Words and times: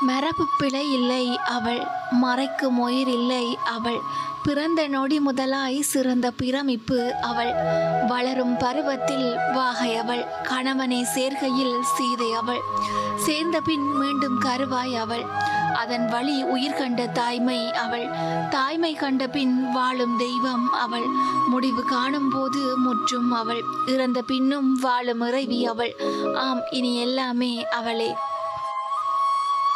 மரபு 0.00 0.48
பிழை 0.58 0.92
இல்லை 0.92 1.38
அவள் 1.38 1.86
மறைக்கும் 2.22 2.78
உயிர் 2.78 3.08
இல்லை. 3.08 3.58
அவள் 3.64 4.00
பிறந்த 4.42 4.88
நொடி 4.88 5.20
முதலாய் 5.20 5.80
சிறந்த 5.80 6.30
பிரமிப்பு. 6.30 7.14
அவள் 7.22 7.54
வளரும் 8.08 8.56
பருவத்தில் 8.56 9.36
வாகை 9.54 9.96
அவள் 9.96 10.26
கணவனை 10.42 11.06
சேர்கையில் 11.14 11.80
சீதை 11.82 12.32
அவள். 12.32 12.60
சேர்ந்த 13.16 13.60
பின் 13.60 13.92
மீண்டும் 13.92 14.40
கருவாய் 14.40 14.98
அவள். 14.98 15.24
அதன் 15.74 16.08
வழி 16.08 16.42
உயிர் 16.42 16.74
கண்ட 16.74 17.06
தாய்மை 17.06 17.72
அவள். 17.72 18.08
தாய்மை 18.50 18.94
கண்ட 18.94 19.26
பின் 19.26 19.72
வாழும் 19.72 20.16
தெய்வம் 20.16 20.72
அவள். 20.72 21.06
முடிவு 21.48 21.84
காணும் 21.84 22.30
போது 22.30 22.78
முற்றும் 22.78 23.32
அவள். 23.32 23.62
இறந்த 23.86 24.22
பின்னும் 24.22 24.80
வாழும் 24.80 25.20
இறைவி 25.20 25.66
அவள். 25.66 25.96
ஆம் 26.34 26.60
இனி 26.70 26.96
எல்லாமே 26.96 27.68
அவளே. 27.68 28.14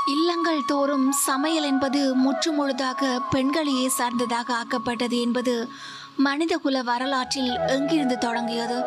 இல்லங்கள் 0.07 0.65
தோறும் 0.67 1.13
சமையல் 1.13 1.65
என்பது 1.65 2.15
முற்றுமுழுதாக 2.17 3.21
பெண்களையே 3.31 3.89
சார்ந்ததாக 3.89 4.55
ஆக்கப்பட்டது 4.55 5.21
என்பது 5.21 5.69
மனிதகுல 6.17 6.83
வரலாற்றில் 6.83 7.59
எங்கிருந்து 7.69 8.19
தொடங்கியது? 8.19 8.83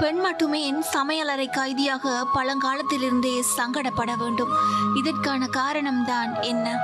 பெண் 0.00 0.16
மட்டுமே 0.16 0.72
சமையலறை 0.72 1.50
கைதியாக 1.50 2.26
பழங்காலத்திலிருந்தே 2.34 3.42
சங்கடப்பட 3.56 4.16
வேண்டும். 4.18 4.48
இதற்கான 4.94 5.48
காரணம்தான் 5.52 6.40
என்ன? 6.40 6.78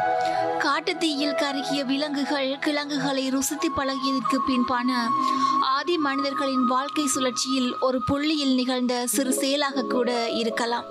காட்டுத்தீயில் 0.59 1.35
கருகிய 1.35 1.85
விலங்குகள் 1.85 2.59
கிழங்குகளை 2.59 3.29
ருசித்து 3.29 3.69
பழகியதற்கு 3.77 4.37
பின்பான 4.47 5.09
ஆதி 5.61 5.99
மனிதர்களின் 5.99 6.65
வாழ்க்கை 6.65 7.07
சுழற்சியில் 7.07 7.79
ஒரு 7.81 8.03
புள்ளியில் 8.05 8.55
நிகழ்ந்த 8.55 9.07
சிறு 9.07 9.33
செயலாக 9.33 9.83
கூட 9.83 10.31
இருக்கலாம். 10.31 10.85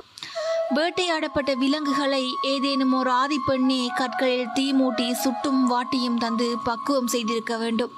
வேட்டையாடப்பட்ட 0.76 1.54
விலங்குகளை 1.54 2.24
ஏதேனும் 2.42 2.94
ஒரு 2.94 3.12
ஆதிப்பெண்ணே 3.12 3.88
கற்களில் 3.96 4.52
தீ 4.54 4.74
மூட்டி 4.74 5.12
சுட்டும் 5.12 5.62
வாட்டியும் 5.72 6.18
தந்து 6.18 6.58
பக்குவம் 6.64 7.08
செய்திருக்க 7.08 7.58
வேண்டும். 7.58 7.92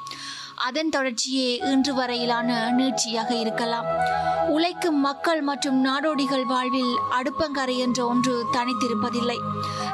அதன் 0.55 0.89
தொடர்ச்சியே 0.89 1.49
இன்று 1.71 1.93
வரையிலான 1.93 2.73
நீட்சியாக 2.77 3.31
இருக்கலாம். 3.31 3.85
உழைக்கும் 4.47 4.99
மக்கள் 4.99 5.41
மற்றும் 5.41 5.85
நாடோடிகள் 5.85 6.43
வாழ்வில் 6.43 6.93
அடுப்பங்கரை 7.11 7.77
என்ற 7.77 8.05
ஒன்று 8.05 8.45
தனித்திருப்பதில்லை. 8.53 9.37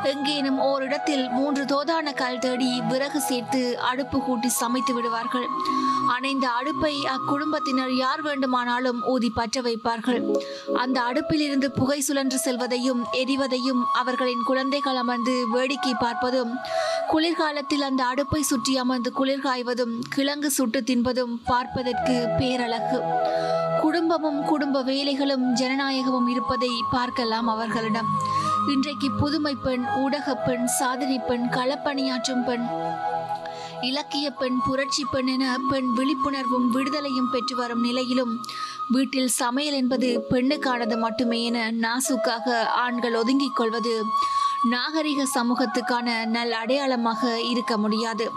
எங்கேனும் 0.03 0.59
ஓரிடத்தில் 0.59 1.29
மூன்று 1.29 1.63
தோதான 1.63 2.13
கல் 2.13 2.39
தேடி 2.39 2.81
விறகு 2.81 3.21
சேர்த்து 3.21 3.79
அடுப்பு 3.79 4.19
கூட்டி 4.19 4.49
சமைத்து 4.49 4.93
விடுவார்கள். 4.93 5.47
அணைந்த 6.07 6.49
அடுப்பை 6.49 6.95
அக்குடும்பத்தினர் 7.03 7.95
யார் 7.95 8.21
வேண்டுமானாலும் 8.21 9.03
ஊதி 9.05 9.29
பற்ற 9.29 9.61
வைப்பார்கள். 9.61 10.37
அந்த 10.75 11.01
அடுப்பிலிருந்து 11.01 11.65
புகை 11.65 11.99
சுழன்று 11.99 12.37
செல்வதையும் 12.37 13.05
எரிவதையும் 13.13 13.83
அவர்களின் 13.93 14.43
குழந்தைகள் 14.45 14.95
அமர்ந்து 14.95 15.45
வேடிக்கை 15.51 15.93
பார்ப்பதும் 15.93 16.51
குளிர்காலத்தில் 17.07 17.81
அந்த 17.81 18.05
அடுப்பை 18.05 18.41
சுற்றி 18.41 18.77
அமர்ந்து 18.77 19.11
குளிர் 19.11 19.41
காய்வதும் 19.43 19.99
கிழங்கு 20.09 20.51
சுட்டு 20.51 20.81
தின்பதும் 20.81 21.37
பார்ப்பதற்கு 21.45 22.27
பேரழகு. 22.37 23.01
குடும்பமும் 23.81 24.45
குடும்ப 24.45 24.83
வேலைகளும் 24.83 25.43
ஜனநாயகமும் 25.53 26.29
இருப்பதை 26.29 26.69
பார்க்கலாம் 26.91 27.47
அவர்களிடம். 27.47 28.07
இன்றைக்கு 28.67 29.11
புதுமை 29.11 29.55
பெண் 29.63 29.85
ஊடகப் 29.95 30.45
பெண் 30.45 30.65
சாதனை 30.65 31.19
பெண் 31.19 31.47
களப்பணியாற்றும் 31.51 32.45
பெண் 32.45 32.65
இலக்கிய 33.81 34.31
பெண் 34.31 34.57
புரட்சி 34.65 35.05
பெண் 35.11 35.27
என 35.27 35.57
பெண் 35.69 35.89
விழிப்புணர்வும் 35.97 36.67
விடுதலையும் 36.73 37.31
பெற்று 37.31 37.55
வரும் 37.55 37.81
நிலையிலும் 37.81 38.45
வீட்டில் 38.87 39.27
சமையல் 39.27 39.75
என்பது 39.75 40.25
பெண்ணுக்கானது 40.29 40.97
மட்டுமே 40.97 41.43
என 41.43 41.71
நாசுக்காக 41.71 42.63
ஆண்கள் 42.63 43.15
ஒதுங்கிக் 43.15 43.55
கொள்வது 43.55 44.03
நாகரிக 44.69 45.23
சமூகத்துக்கான 45.35 46.25
நல் 46.25 46.51
அடையாளமாக 46.51 47.41
இருக்க 47.41 47.77
முடியாது. 47.77 48.27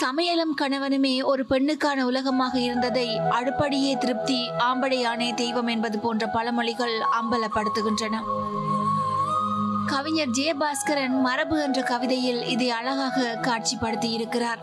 சமையலும் 0.00 0.54
கணவனுமே 0.60 1.22
ஒரு 1.22 1.44
பெண்ணுக்கான 1.50 2.02
உலகமாக 2.02 2.60
இருந்ததை 2.60 3.08
அடுப்படியே 3.18 3.98
திருப்தி 3.98 4.50
ஆம்படையானே 4.58 5.34
தெய்வம் 5.34 5.66
என்பது 5.66 5.98
போன்ற 5.98 6.26
பழமொழிகள் 6.26 6.96
அம்பலப்படுத்துகின்றன. 7.20 8.16
கவிஞர் 9.88 10.28
ஜெயபாஸ்கரன் 10.28 11.20
மரபு 11.20 11.62
என்ற 11.62 11.82
கவிதையில் 11.82 12.40
இதை 12.46 12.70
அழகாக 12.70 13.38
காட்சிப்படுத்தி 13.42 14.10
இருக்கிறார். 14.10 14.60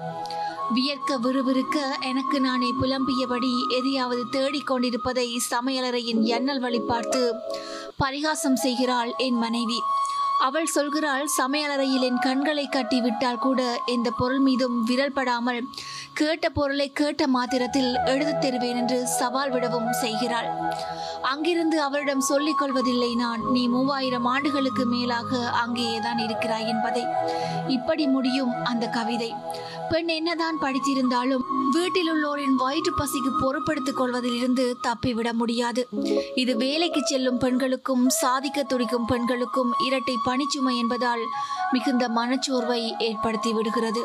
வியர்க்க 0.74 1.18
விறுவிறுக்க 1.18 1.78
எனக்கு 2.02 2.42
நானே 2.42 2.70
புலம்பியபடி 2.82 3.52
எதையாவது 3.70 4.24
தேடிக் 4.30 4.68
கொண்டிருப்பதை 4.68 5.28
சமையலறையின் 5.52 6.22
எண்ணல் 6.22 6.60
வழி 6.60 6.80
பார்த்து 6.80 7.22
பரிகாசம் 7.98 8.56
செய்கிறாள் 8.56 9.14
என் 9.18 9.38
மனைவி. 9.38 9.80
அவள் 10.40 10.72
சொல்கிறாள் 10.76 11.26
சமையலறையில் 11.42 12.02
என் 12.02 12.20
கண்களை 12.20 12.68
கட்டி 12.68 13.02
விட்டால் 13.02 13.38
கூட 13.38 13.80
எந்த 13.86 14.12
பொருள் 14.12 14.40
மீதும் 14.40 14.84
விரல் 14.84 15.12
படாமல் 15.12 15.68
கேட்ட 16.14 16.50
பொருளை 16.50 16.92
கேட்ட 16.92 17.28
மாத்திரத்தில் 17.28 17.98
எழுதத் 18.06 18.42
தருவேன் 18.42 18.76
என்று 18.76 19.08
சவால் 19.08 19.50
விடவும் 19.50 19.94
செய்கிறாள். 19.94 20.50
அங்கிருந்து 21.22 21.82
அவளிடம் 21.82 22.20
சொல்லிக் 22.20 22.58
கொள்வதில்லை 22.58 23.16
நான். 23.16 23.52
நீ 23.52 23.68
மூவாயிரம் 23.68 24.26
ஆண்டுகளுக்கு 24.26 24.86
மேலாக 24.86 25.50
அங்கேயே 25.50 26.00
தான் 26.00 26.18
இருக்கிறாய் 26.18 26.68
என்பதை. 26.68 27.06
இப்படி 27.68 28.08
முடியும் 28.08 28.66
அந்த 28.66 28.88
கவிதை. 28.88 29.34
பெண் 29.90 30.08
என்னதான் 30.08 30.58
படித்திருந்தாலும் 30.62 31.44
வீட்டில் 31.72 32.10
உள்ளோரின் 32.12 32.56
வயிற்று 32.58 32.92
பசிக்கு 32.98 33.32
பொறுப்படுத்திக் 33.42 34.00
கொள்வதிலிருந்து 34.00 34.66
தப்பிவிட 34.82 35.34
முடியாது. 35.34 35.88
இது 36.36 36.56
வேலைக்கு 36.58 37.02
செல்லும் 37.06 37.38
பெண்களுக்கும் 37.38 38.10
சாதிக்க 38.10 38.64
துடிக்கும் 38.64 39.06
பெண்களுக்கும் 39.06 39.74
இரட்டை 39.88 40.16
பணிச்சுமை 40.28 40.76
என்பதால் 40.78 41.24
மிகுந்த 41.72 42.08
மனச்சோர்வை 42.08 42.82
ஏற்படுத்தி 43.00 43.54
விடுகிறது 43.54 44.04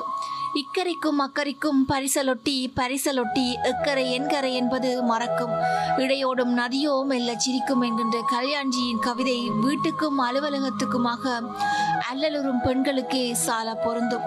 இக்கரைக்கும் 0.55 1.21
அக்கறைக்கும் 1.21 1.81
பரிசலொட்டி 1.89 2.55
பரிசலொட்டி 2.77 3.45
எக்கரை 3.63 4.07
என்கரை 4.19 4.53
என்பது 4.53 5.03
மறக்கும். 5.03 5.53
இடையோடும் 5.97 6.53
நதியோ 6.57 7.05
மெல்ல 7.05 7.35
சிரிக்கும் 7.37 7.81
என்கின்ற 7.81 8.25
கல்யாண்ஜியின் 8.31 8.99
கவிதை 9.01 9.51
வீட்டுக்கும் 9.51 10.19
அலுவலகத்துக்குமாக 10.19 11.43
அல்லலுறும் 12.11 12.61
பெண்களுக்கே 12.65 13.33
சால 13.33 13.75
பொருந்தும். 13.75 14.23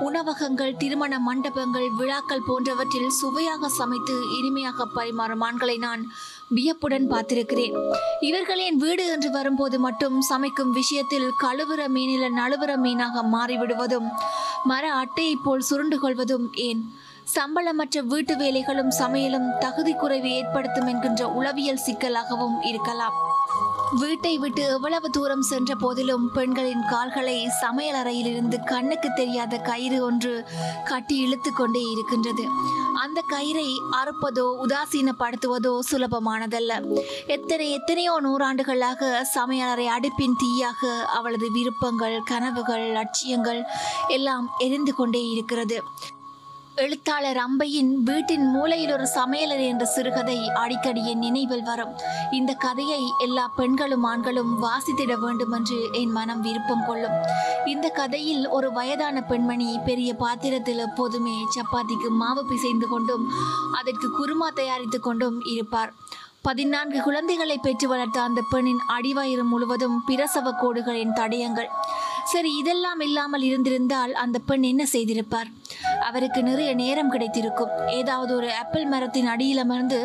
உணவகங்கள் 0.00 0.76
திருமண 0.76 1.18
மண்டபங்கள் 1.18 1.90
விழாக்கள் 1.90 2.46
போன்றவற்றில் 2.46 3.10
சுவையாக 3.10 3.68
சமைத்து 3.68 4.38
இனிமையாக 4.38 4.86
பரிமாறும் 4.94 5.40
ஆண்களை 5.40 5.78
நான் 5.78 6.12
வியப்புடன் 6.54 7.10
பார்த்திருக்கிறேன். 7.10 7.74
இவர்களின் 8.20 8.76
வீடு 8.76 9.04
என்று 9.06 9.30
வரும்போது 9.30 9.78
மட்டும் 9.78 10.20
சமைக்கும் 10.20 10.72
விஷயத்தில் 10.72 11.28
கழுவுற 11.42 11.82
மீனில 11.94 12.28
நழுவுற 12.38 12.72
மீனாக 12.86 13.24
மாறிவிடுவதும் 13.32 14.08
மர 14.64 14.84
அட்டையைப் 14.94 15.44
போல் 15.44 15.60
சுருண்டு 15.60 15.98
கொள்வதும் 15.98 16.46
ஏன்? 16.68 16.82
சம்பளமற்ற 17.34 17.98
வீட்டு 18.04 18.34
வேலைகளும் 18.34 18.92
சமையலும் 18.98 19.48
தகுதி 19.58 19.92
குறைவு 19.92 20.30
ஏற்படுத்தும் 20.30 20.86
என்கின்ற 20.86 21.28
உளவியல் 21.28 21.84
சிக்கலாகவும் 21.86 22.56
இருக்கலாம். 22.62 23.16
வீட்டை 24.00 24.38
விட்டு 24.38 24.62
எவ்வளவு 24.62 25.10
தூரம் 25.10 25.42
சென்ற 25.42 25.74
போதிலும் 25.74 26.24
பெண்களின் 26.32 26.82
கால்களை 26.90 27.48
சமையல் 27.60 27.94
அறையிலிருந்து 27.94 28.56
கண்ணுக்கு 28.62 29.08
தெரியாத 29.12 29.58
கயிறு 29.58 30.04
ஒன்று 30.04 30.32
கட்டி 30.84 31.16
இழுத்து 31.16 31.52
கொண்டே 31.52 31.82
இருக்கின்றது. 31.90 32.44
அந்த 32.94 33.22
கயிறை 33.32 33.66
அறுப்பதோ 34.00 34.46
உதாசீனப்படுத்துவதோ 34.64 35.74
சுலபமானதல்ல. 35.90 36.72
எத்தனை 37.26 37.70
எத்தனையோ 37.70 38.16
நூறாண்டுகளாக 38.22 39.26
சமையலறை 39.34 39.86
அடுப்பின் 39.96 40.38
தீயாக 40.42 40.90
அவளது 41.04 41.50
விருப்பங்கள் 41.52 42.18
கனவுகள் 42.22 42.86
லட்சியங்கள் 42.92 43.62
எல்லாம் 44.08 44.48
எரிந்து 44.58 44.94
கொண்டே 44.94 45.24
இருக்கிறது. 45.28 45.78
எழுத்தாளர் 46.82 47.38
அம்பையின் 47.42 47.90
வீட்டின் 48.06 48.46
மூலையில் 48.52 48.92
ஒரு 48.94 49.04
சமையலர் 49.14 49.62
என்ற 49.66 49.84
சிறுகதை 49.92 50.36
அடிக்கடி 50.62 51.02
என் 51.10 51.18
நினைவில் 51.18 51.62
வரும். 51.62 51.92
இந்த 52.38 52.52
கதையை 52.64 53.02
எல்லா 53.26 53.44
பெண்களும் 53.58 54.06
ஆண்களும் 54.10 54.50
வாசித்திட 54.64 55.14
வேண்டும் 55.24 55.52
என்று 55.58 55.78
என் 56.00 56.12
மனம் 56.16 56.42
விருப்பம் 56.46 56.84
கொள்ளும். 56.86 57.16
இந்த 57.74 57.88
கதையில் 58.00 58.48
ஒரு 58.48 58.70
வயதான 58.72 59.22
பெண்மணி 59.30 59.78
பெரிய 59.88 60.10
பாத்திரத்தில் 60.24 60.82
எப்போதுமே 60.88 61.36
சப்பாத்திக்கு 61.56 62.10
மாவு 62.22 62.44
பிசைந்து 62.50 62.88
கொண்டும் 62.88 63.26
அதற்கு 63.80 64.10
குருமா 64.18 64.50
தயாரித்து 64.60 65.00
கொண்டும் 65.00 65.38
இருப்பார். 65.54 65.92
பதினான்கு 66.48 66.98
குழந்தைகளை 67.02 67.54
பெற்று 67.58 67.86
வளர்த்த 67.88 68.18
அந்த 68.20 68.40
பெண்ணின் 68.50 68.82
அடிவயிறு 68.96 69.44
முழுவதும் 69.52 69.94
பிரசவ 70.08 70.50
கோடுகளின் 70.62 71.14
தடயங்கள். 71.20 71.70
சரி 72.32 72.50
இதெல்லாம் 72.56 73.00
இல்லாமல் 73.00 73.42
இருந்திருந்தால் 73.42 74.12
அந்த 74.22 74.36
பெண் 74.48 74.62
என்ன 74.62 74.82
செய்திருப்பார்? 74.92 75.48
அவருக்கு 76.04 76.42
நிறைய 76.42 76.74
நேரம் 76.74 77.10
கிடைத்திருக்கும். 77.10 77.72
ஏதாவது 77.88 78.32
ஒரு 78.36 78.48
ஆப்பிள் 78.54 78.86
மரத்தின் 78.86 79.26
அடியில் 79.26 79.58
அமர்ந்து 79.58 80.00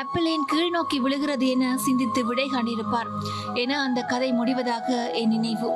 ஆப்பிளின் 0.00 0.46
கீழ் 0.46 0.70
நோக்கி 0.70 0.98
விழுகிறது 1.00 1.48
என 1.48 1.76
சிந்தித்து 1.76 2.26
விடை 2.26 2.48
காண்டிருப்பார் 2.52 3.12
என 3.54 3.80
அந்த 3.82 4.02
கதை 4.02 4.32
முடிவதாக 4.32 5.10
என் 5.12 5.28
நினைவு. 5.28 5.70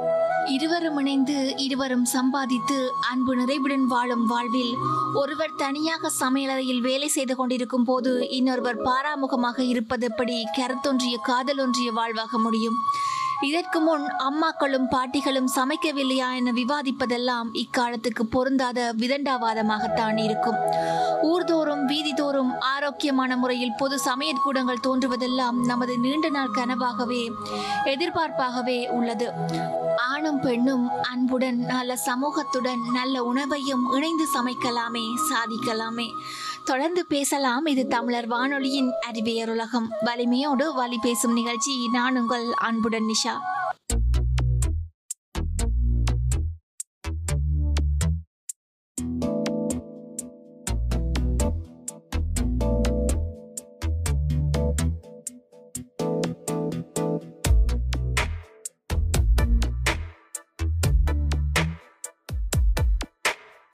இருவரும் 0.47 0.97
இணைந்து 0.99 1.55
இருவரும் 1.57 2.05
சம்பாதித்து 2.05 2.79
அன்பு 3.11 3.37
நிறைவுடன் 3.37 3.87
வாழும் 3.87 4.27
வாழ்வில் 4.27 4.73
ஒருவர் 5.15 5.55
தனியாக 5.57 6.11
சமையலறையில் 6.21 6.81
வேலை 6.81 7.09
செய்து 7.09 7.37
கொண்டிருக்கும் 7.37 7.85
போது 7.85 8.31
இன்னொருவர் 8.31 8.81
பாராமுகமாக 8.83 9.61
இருப்பது 9.69 10.07
எப்படி? 10.11 10.39
கருத்தொன்றிய 10.59 11.17
காதலொன்றிய 11.29 11.91
வாழ்வாக 11.93 12.39
முடியும். 12.39 12.79
இதற்கு 13.43 13.81
முன் 13.81 14.05
அம்மாக்களும் 14.19 14.87
பாட்டிகளும் 14.91 15.49
சமைக்கவில்லையா 15.57 16.35
என 16.35 16.53
விவாதிப்பதெல்லாம் 16.53 17.49
இக்காலத்துக்கு 17.53 18.25
பொருந்தாத 18.31 18.95
விதண்டாவாதமாகத்தான் 18.99 20.19
இருக்கும். 20.23 20.57
ஊர்தோறும் 21.23 21.85
வீதிதோறும் 21.87 22.53
ஆரோக்கியமான 22.61 23.37
முறையில் 23.37 23.75
பொது 23.77 24.01
சமையற்கூடங்கள் 24.05 24.83
தோன்றுவதெல்லாம் 24.83 25.65
நமது 25.65 25.99
நீண்ட 25.99 26.29
நாள் 26.29 26.55
கனவாகவே 26.55 27.31
எதிர்பார்ப்பாகவே 27.85 28.89
உள்ளது. 28.89 29.33
ஆணும் 29.97 30.41
பெண்ணும் 30.41 30.89
அன்புடன் 31.03 31.57
நல்ல 31.57 31.99
சமூகத்துடன் 32.07 32.83
நல்ல 32.93 33.23
உணவையும் 33.23 33.93
இணைந்து 33.93 34.27
சமைக்கலாமே 34.35 35.05
சாதிக்கலாமே. 35.31 36.09
தொடர்ந்து 36.65 37.07
பேசலாம். 37.07 37.67
இது 37.67 37.87
தமிழர் 37.87 38.27
வானொலியின் 38.27 38.93
அறிவியர் 39.07 39.51
உலகம். 39.51 39.89
வலிமையோடு 40.01 40.75
வழி 40.75 40.99
பேசும் 41.03 41.33
நிகழ்ச்சி. 41.33 41.89
நான் 41.93 42.17
உங்கள் 42.17 42.53
அன்புடன் 42.55 43.03
நிஷா. 43.03 43.35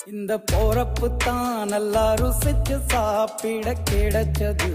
இந்த 0.08 0.32
போறப்பு 0.50 1.06
தான் 1.24 1.68
நல்லா 1.68 2.04
ருசிச்சு 2.14 2.76
சாப்பிட 2.90 3.72
கிடைச்சது. 3.90 4.70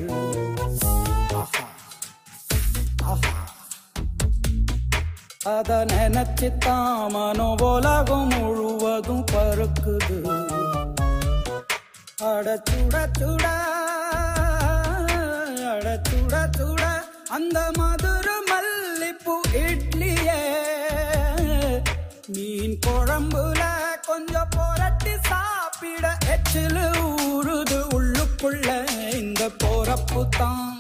அத 5.54 5.72
நினைச்சு 5.86 6.50
தாமனோ 6.66 7.48
உலகம் 7.70 8.30
முழுவதும் 8.34 9.26
பருக்குது 9.32 10.18
அட 12.30 12.48
சுட 12.68 12.96
சுட 13.20 13.46
அட 15.72 15.88
சுட 16.10 16.36
சுட 16.58 16.84
அந்த 17.38 17.60
மதுர 17.80 18.28
மல்லிப்பூ 18.52 19.36
இட்லியே 19.64 20.40
மீன் 22.28 22.78
குழம்புல 22.86 23.62
சாப்பிட 26.54 26.80
ஊறுது 27.28 27.78
உள்ளுக்குள்ள 27.96 28.68
இந்த 29.20 29.44
போறப்பு 29.62 30.22
தான் 30.38 30.74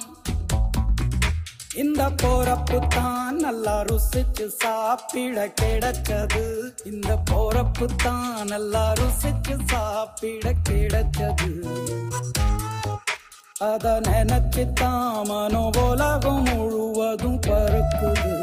இந்த 1.83 2.01
போறப்பு 2.21 2.77
தான் 2.95 3.39
நல்லா 3.45 3.73
ருசிச்சு 3.87 4.45
சாப்பிட 4.61 5.45
கிடைச்சது. 5.61 6.43
இந்த 6.91 7.17
போறப்பு 7.31 7.87
தான் 8.03 8.45
நல்லா 8.51 8.85
ருசிச்சு 8.99 9.55
சாப்பிட 9.71 10.53
கிடைச்சது. 10.69 11.51
அத 13.71 13.95
நினைச்சு 14.09 14.65
தான் 14.73 15.27
மனோ 15.31 15.65
உலகம் 15.85 16.43
முழுவதும் 16.49 17.41
பறக்குது. 17.47 18.35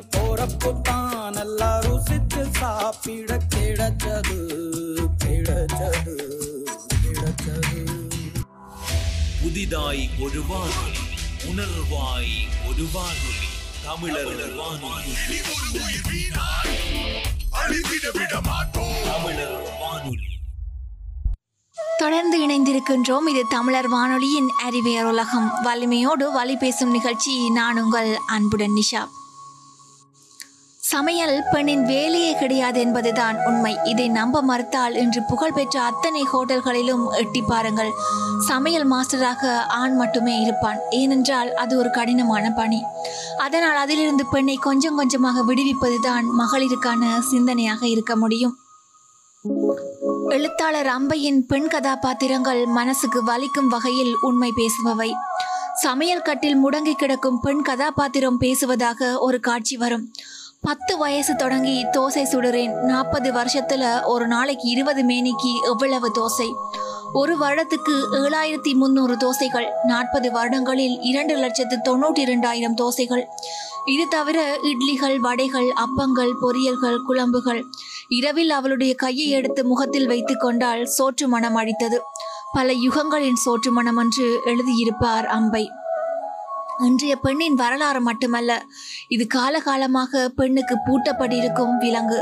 பொழப்பு 0.00 0.80
தான் 0.82 1.32
நல்லா 1.32 1.78
ருசிச்சு 1.78 2.50
சாப்பிட 2.58 3.38
கிடைச்சது 3.54 4.38
கிடைச்சது 5.24 6.16
கிடைச்சது. 7.04 7.84
புதிதாய் 9.42 10.10
ஒரு 10.20 10.42
வானொலி 10.48 11.04
உணர்வாய் 11.44 12.46
ஒரு 12.68 12.86
வானொலி 12.92 13.48
தமிழர் 13.84 14.54
வானொலி. 14.54 15.04
தமிழர் 19.04 19.78
வானொலி. 19.80 20.26
தொடர்ந்து 21.98 22.36
இணைந்திருக்கின்றோம். 22.46 23.28
இது 23.28 23.44
தமிழர் 23.48 23.88
வானொலியின் 23.88 24.48
அறிவியர் 24.64 25.04
உலகம். 25.04 25.52
வலிமையோடு 25.62 26.32
வழி 26.32 26.56
பேசும் 26.56 26.90
நிகழ்ச்சி 26.90 27.50
நான் 27.50 27.82
உங்கள் 27.82 28.18
அன்புடன் 28.26 28.72
நிஷா. 28.72 29.08
சமையல் 30.92 31.44
பெண்ணின் 31.52 31.84
வேலையே 31.84 32.34
கிடையாது 32.34 32.80
என்பதுதான் 32.80 33.36
உண்மை. 33.46 33.76
இதை 33.84 34.08
நம்ப 34.08 34.42
மறுத்தால் 34.42 34.94
இன்று 34.94 35.22
புகழ்பெற்ற 35.22 35.82
அத்தனை 35.82 36.22
ஹோட்டல்களிலும் 36.32 37.02
எட்டி 37.10 37.42
பாருங்கள். 37.42 37.90
சமையல் 38.46 38.86
மாஸ்டராக 38.90 39.42
ஆண் 39.80 39.96
மட்டுமே 39.96 40.40
இருப்பான். 40.40 40.78
ஏனென்றால் 40.90 41.54
அது 41.54 41.78
ஒரு 41.78 41.90
கடினமான 41.90 42.50
பணி. 42.50 42.82
அதனால் 43.38 43.76
அதிலிருந்து 43.76 44.26
பெண்ணை 44.30 44.56
கொஞ்சம் 44.56 44.96
கொஞ்சமாக 44.96 45.42
விடுவிப்பதுதான் 45.52 46.26
மகளிருக்கான 46.38 47.02
சிந்தனையாக 47.32 47.82
இருக்க 47.84 48.16
முடியும். 48.16 48.56
எழுத்தாளர் 50.28 50.86
அம்பையின் 50.86 51.40
பெண் 51.46 51.68
கதாபாத்திரங்கள் 51.68 52.66
மனசுக்கு 52.78 53.22
வலிக்கும் 53.24 53.68
வகையில் 53.68 54.16
உண்மை 54.20 54.52
பேசுபவை. 54.56 55.10
சமையல் 55.74 56.22
கட்டில் 56.22 56.58
முடங்கி 56.64 56.92
கிடக்கும் 56.92 57.40
பெண் 57.40 57.62
கதாபாத்திரம் 57.62 58.38
பேசுவதாக 58.38 59.18
ஒரு 59.18 59.40
காட்சி 59.40 59.76
வரும். 59.76 60.06
பத்து 60.68 60.98
வயசு 60.98 61.36
தொடங்கி 61.36 61.84
தோசை 61.84 62.22
சுடுறேன். 62.32 62.80
நாற்பது 62.80 63.32
வருஷத்துல 63.32 64.04
ஒரு 64.04 64.26
நாளைக்கு 64.26 64.68
இருபது 64.68 65.02
மேனிக்கு 65.02 65.52
எவ்வளவு 65.64 66.10
தோசை? 66.18 66.54
ஒரு 67.12 67.38
வருடத்துக்கு 67.38 67.94
ஏழாயிரத்தி 68.12 68.74
முந்நூறு 68.74 69.16
தோசைகள். 69.16 69.66
நாற்பது 69.84 70.30
வருடங்களில் 70.32 71.00
இரண்டு 71.00 71.36
லட்சத்து 71.36 71.76
தொண்ணூற்றி 71.76 72.18
இரண்டாயிரம் 72.18 72.76
தோசைகள். 72.76 73.24
இது 73.86 74.08
தவிர 74.08 74.58
இட்லிகள் 74.62 75.16
வடைகள் 75.16 75.72
அப்பங்கள் 75.86 76.32
பொரியல்கள் 76.42 76.98
குழம்புகள். 77.08 77.62
இரவில் 78.08 78.50
அவளுடைய 78.50 78.94
கையை 78.94 79.28
எடுத்து 79.28 79.64
முகத்தில் 79.64 80.06
வைத்துக் 80.06 80.40
கொண்டால் 80.40 80.88
சோற்று 80.98 81.26
மனம் 81.26 81.56
அடித்தது 81.56 81.98
பல 82.52 82.72
யுகங்களின் 82.72 83.40
சோற்று 83.46 83.70
மனம் 83.70 83.96
என்று 83.96 84.40
எழுதியிருப்பார் 84.44 85.24
அம்பை. 85.24 85.70
அன்றைய 86.84 87.14
பெண்ணின் 87.16 87.56
வரலாறு 87.60 88.00
மட்டுமல்ல 88.00 88.52
இது 89.14 89.24
காலகாலமாக 89.34 90.20
பெண்ணுக்கு 90.36 90.74
பூட்டப்பட்டிருக்கும் 90.86 91.74
விலங்கு. 91.78 92.20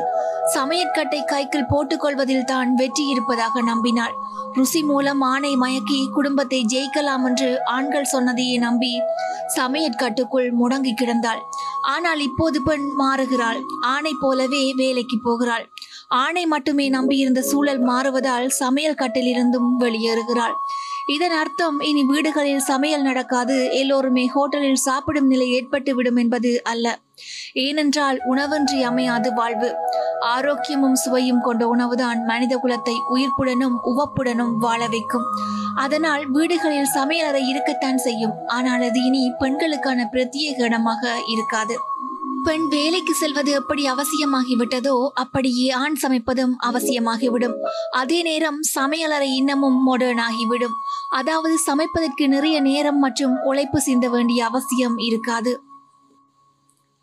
சமையற்கட்டை 0.55 1.21
கைக்குள் 1.25 1.71
போட்டுக்கொள்வதில் 1.73 2.49
தான் 2.53 2.71
வெற்றி 2.75 3.05
இருப்பதாக 3.09 3.63
நம்பினாள். 3.63 4.15
ருசி 4.55 4.81
மூலம் 4.83 5.23
ஆணை 5.33 5.53
மயக்கி 5.57 5.99
குடும்பத்தை 6.17 6.61
ஜெயிக்கலாம் 6.73 7.25
என்று 7.25 7.51
ஆண்கள் 7.65 8.11
சொன்னதையே 8.15 8.57
நம்பி 8.59 8.93
சமையற்கட்டுக்குள் 9.57 10.49
முடங்கி 10.61 10.95
கிடந்தாள். 10.95 11.43
ஆனால் 11.95 12.23
இப்போது 12.29 12.61
பெண் 12.63 12.87
மாறுகிறாள். 13.03 13.61
ஆணை 13.95 14.15
போலவே 14.21 14.65
வேலைக்கு 14.83 15.19
போகிறாள். 15.19 15.67
ஆணை 16.23 16.47
மட்டுமே 16.47 16.89
நம்பியிருந்த 16.89 17.41
சூழல் 17.43 17.83
மாறுவதால் 17.83 18.49
சமையல் 18.63 19.01
கட்டிலிருந்தும் 19.03 19.71
வெளியேறுகிறாள். 19.85 20.57
இதன் 21.15 21.31
அர்த்தம் 21.31 21.81
இனி 21.81 22.03
வீடுகளில் 22.05 22.59
சமையல் 22.59 23.03
நடக்காது 23.03 23.73
எல்லோருமே 23.73 24.31
ஹோட்டலில் 24.35 24.85
சாப்பிடும் 24.87 25.27
நிலை 25.27 25.47
ஏற்பட்டுவிடும் 25.53 26.19
என்பது 26.19 26.61
அல்ல. 26.65 26.99
ஏனென்றால் 27.53 28.19
உணவின்றி 28.25 28.83
அமையாது 28.83 29.35
வாழ்வு. 29.35 29.75
ஆரோக்கியமும் 30.37 30.93
சுவையும் 30.93 31.41
கொண்ட 31.41 31.77
உணவுதான் 31.77 32.25
மனித 32.25 32.61
குலத்தை 32.65 32.97
உயிர்ப்புடனும் 33.15 33.77
உவப்புடனும் 33.85 34.55
வாழ 34.59 34.89
வைக்கும். 34.89 35.27
அதனால் 35.75 36.31
வீடுகளில் 36.31 36.95
சமையலறை 36.95 37.43
இருக்கத்தான் 37.49 37.99
செய்யும். 37.99 38.35
ஆனால் 38.47 38.83
அது 38.83 39.03
இனி 39.05 39.33
பெண்களுக்கான 39.39 40.09
பிரத்யேக 40.13 40.59
இடமாக 40.59 41.17
இருக்காது. 41.27 41.77
பெண் 42.47 42.67
வேலைக்கு 42.69 43.15
செல்வது 43.15 43.51
எப்படி 43.51 43.83
அவசியமாகிவிட்டதோ 43.91 44.95
அப்படியே 45.23 45.69
ஆண் 45.83 45.97
சமைப்பதும் 46.03 46.53
அவசியமாகிவிடும். 46.69 47.57
அதே 47.91 48.19
நேரம் 48.23 48.59
சமையலறை 48.79 49.31
இன்னமும் 49.41 49.79
மாடர்ன் 49.83 50.23
ஆகிவிடும் 50.27 50.77
அதாவது 51.09 51.57
சமைப்பதற்கு 51.67 52.27
நிறைய 52.27 52.57
நேரம் 52.61 52.99
மற்றும் 52.99 53.37
உழைப்பு 53.43 53.81
சிந்த 53.81 54.09
வேண்டிய 54.09 54.41
அவசியம் 54.45 54.99
இருக்காது. 54.99 55.55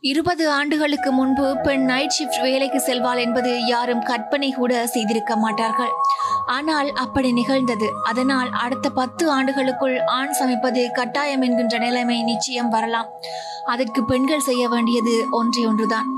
இருபது 0.03 0.45
ஆண்டுகளுக்கு 0.50 1.12
முன்பு 1.12 1.45
பெண் 1.63 1.85
நைட் 1.85 2.15
ஷிஃப்ட் 2.15 2.41
வேலைக்கு 2.41 2.79
செல்வாள் 2.88 3.21
என்பது 3.25 3.51
யாரும் 3.65 4.01
கற்பனை 4.09 4.50
கூட 4.51 4.73
செய்திருக்க 4.88 5.35
மாட்டார்கள். 5.35 5.93
ஆனால் 6.45 6.91
அப்படி 6.91 7.31
நிகழ்ந்தது. 7.31 7.93
அதனால் 8.03 8.50
அடுத்த 8.50 8.89
பத்து 8.89 9.31
ஆண்டுகளுக்குள் 9.31 10.00
ஆண் 10.00 10.35
சமைப்பது 10.39 10.91
கட்டாயம் 10.93 11.41
என்கின்ற 11.41 11.77
நிலைமை 11.77 12.23
நிச்சயம் 12.23 12.69
வரலாம். 12.69 13.05
அதற்கு 13.65 14.05
பெண்கள் 14.05 14.39
செய்ய 14.39 14.69
வேண்டியது 14.69 15.25
ஒன்றே 15.31 15.65
ஒன்றுதான். 15.65 16.09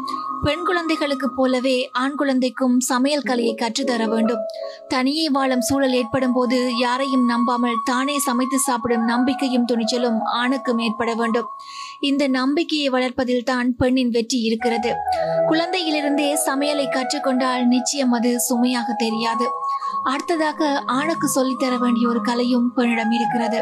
பெண் 0.44 0.64
குழந்தைகளுக்கு 0.64 1.32
போலவே 1.32 1.90
ஆண் 1.92 2.16
குழந்தைக்கும் 2.16 2.80
சமையல் 2.80 3.22
கலையை 3.22 3.56
கற்றுத்தர 3.56 4.08
வேண்டும். 4.08 4.40
தனியே 4.88 5.30
வாழும் 5.30 5.62
சூழல் 5.62 5.94
ஏற்படும் 5.94 6.34
போது 6.34 6.78
யாரையும் 6.78 7.26
நம்பாமல் 7.26 7.82
தானே 7.84 8.20
சமைத்து 8.20 8.60
சாப்பிடும் 8.60 9.04
நம்பிக்கையும் 9.04 9.66
துணிச்சலும் 9.66 10.20
ஆணுக்கும் 10.24 10.78
ஏற்பட 10.78 11.14
வேண்டும். 11.14 11.50
இந்த 12.00 12.28
நம்பிக்கையை 12.28 12.88
வளர்ப்பதில் 12.90 13.44
தான் 13.44 13.76
பெண்ணின் 13.76 14.10
வெற்றி 14.10 14.42
இருக்கிறது. 14.42 14.94
குழந்தையிலிருந்தே 15.48 16.38
சமையலை 16.46 16.88
கற்றுக்கொண்டால் 16.90 17.66
நிச்சயம் 17.66 18.12
அது 18.12 18.40
சுமையாக 18.40 18.94
தெரியாது. 18.94 19.48
அடுத்ததாக 20.04 20.82
ஆணுக்கு 20.86 21.30
சொல்லித்தர 21.36 21.80
வேண்டிய 21.80 22.08
ஒரு 22.08 22.22
கலையும் 22.22 22.74
பெண்ணிடம் 22.74 23.12
இருக்கிறது. 23.12 23.62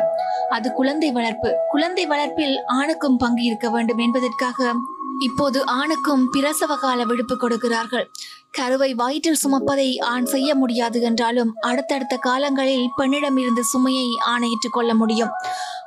அது 0.50 0.72
குழந்தை 0.74 1.12
வளர்ப்பு. 1.12 1.52
குழந்தை 1.70 2.06
வளர்ப்பில் 2.06 2.58
ஆணுக்கும் 2.66 3.18
பங்கு 3.18 3.44
இருக்க 3.44 3.70
வேண்டும் 3.70 3.98
என்பதற்காக 3.98 4.74
இப்போது 5.20 5.66
ஆணுக்கும் 5.66 6.30
பிரசவ 6.32 6.75
கால 6.75 7.04
விடுப்பு 7.04 7.38
கொடுக்கிறார்கள். 7.38 8.10
கருவை 8.53 8.93
வயிற்றில் 8.93 9.39
சுமப்பதை 9.43 10.00
ஆண் 10.00 10.25
செய்ய 10.25 10.55
முடியாது 10.55 11.01
என்றாலும் 11.01 11.55
அடுத்தடுத்த 11.60 12.17
காலங்களில் 12.17 12.89
பெண்ணிடமிருந்து 12.98 13.60
சுமையை 13.60 14.07
ஆணையிட்டுக் 14.25 14.72
கொள்ள 14.72 14.93
முடியும். 14.93 15.29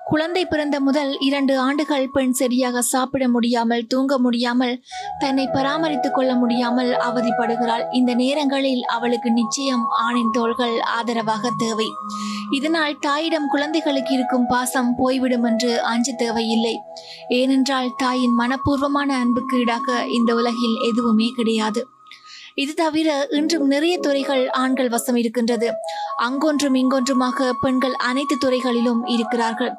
குழந்தை 0.05 0.47
பிறந்த 0.47 0.81
முதல் 0.81 1.19
இரண்டு 1.19 1.59
ஆண்டுகள் 1.59 2.11
பெண் 2.13 2.33
சரியாக 2.33 2.83
சாப்பிட 2.83 3.29
முடியாமல் 3.29 3.87
தூங்க 3.87 4.19
முடியாமல் 4.19 4.83
தன்னை 5.19 5.47
பராமரித்துக் 5.47 6.15
கொள்ள 6.15 6.35
முடியாமல் 6.35 6.89
அவதிப்படுகிறாள். 6.89 7.85
இந்த 7.93 8.15
நேரங்களில் 8.15 8.85
அவளுக்கு 8.85 9.31
நிச்சயம் 9.31 9.89
ஆணின் 9.89 10.31
தோள்கள் 10.31 10.81
ஆதரவாக 10.81 11.51
தேவை. 11.59 11.89
இதனால் 12.51 12.99
தாயிடம் 12.99 13.49
குழந்தைகளுக்கு 13.49 14.15
இருக்கும் 14.15 14.47
பாசம் 14.47 14.95
போய்விடும் 14.95 15.43
என்று 15.43 15.83
அஞ்ச 15.83 16.13
தேவையில்லை. 16.13 16.79
ஏனென்றால் 17.29 17.95
தாயின் 17.97 18.39
மனப்பூர்வமான 18.39 19.09
அன்புக்கு 19.09 19.59
ஈடாக 19.59 20.07
இந்த 20.07 20.35
உலகில் 20.35 20.79
எதுவுமே 20.81 21.29
கிடையாது. 21.37 21.87
இது 22.63 22.75
தவிர 22.75 23.27
இன்றும் 23.31 23.67
நிறைய 23.67 23.99
துறைகள் 23.99 24.51
ஆண்கள் 24.51 24.89
வசம் 24.89 25.17
இருக்கின்றது. 25.17 25.73
அங்கொன்றும் 26.23 26.75
இங்கொன்றுமாக 26.75 27.51
பெண்கள் 27.61 27.95
அனைத்து 27.95 28.37
துறைகளிலும் 28.39 29.07
இருக்கிறார்கள். 29.07 29.73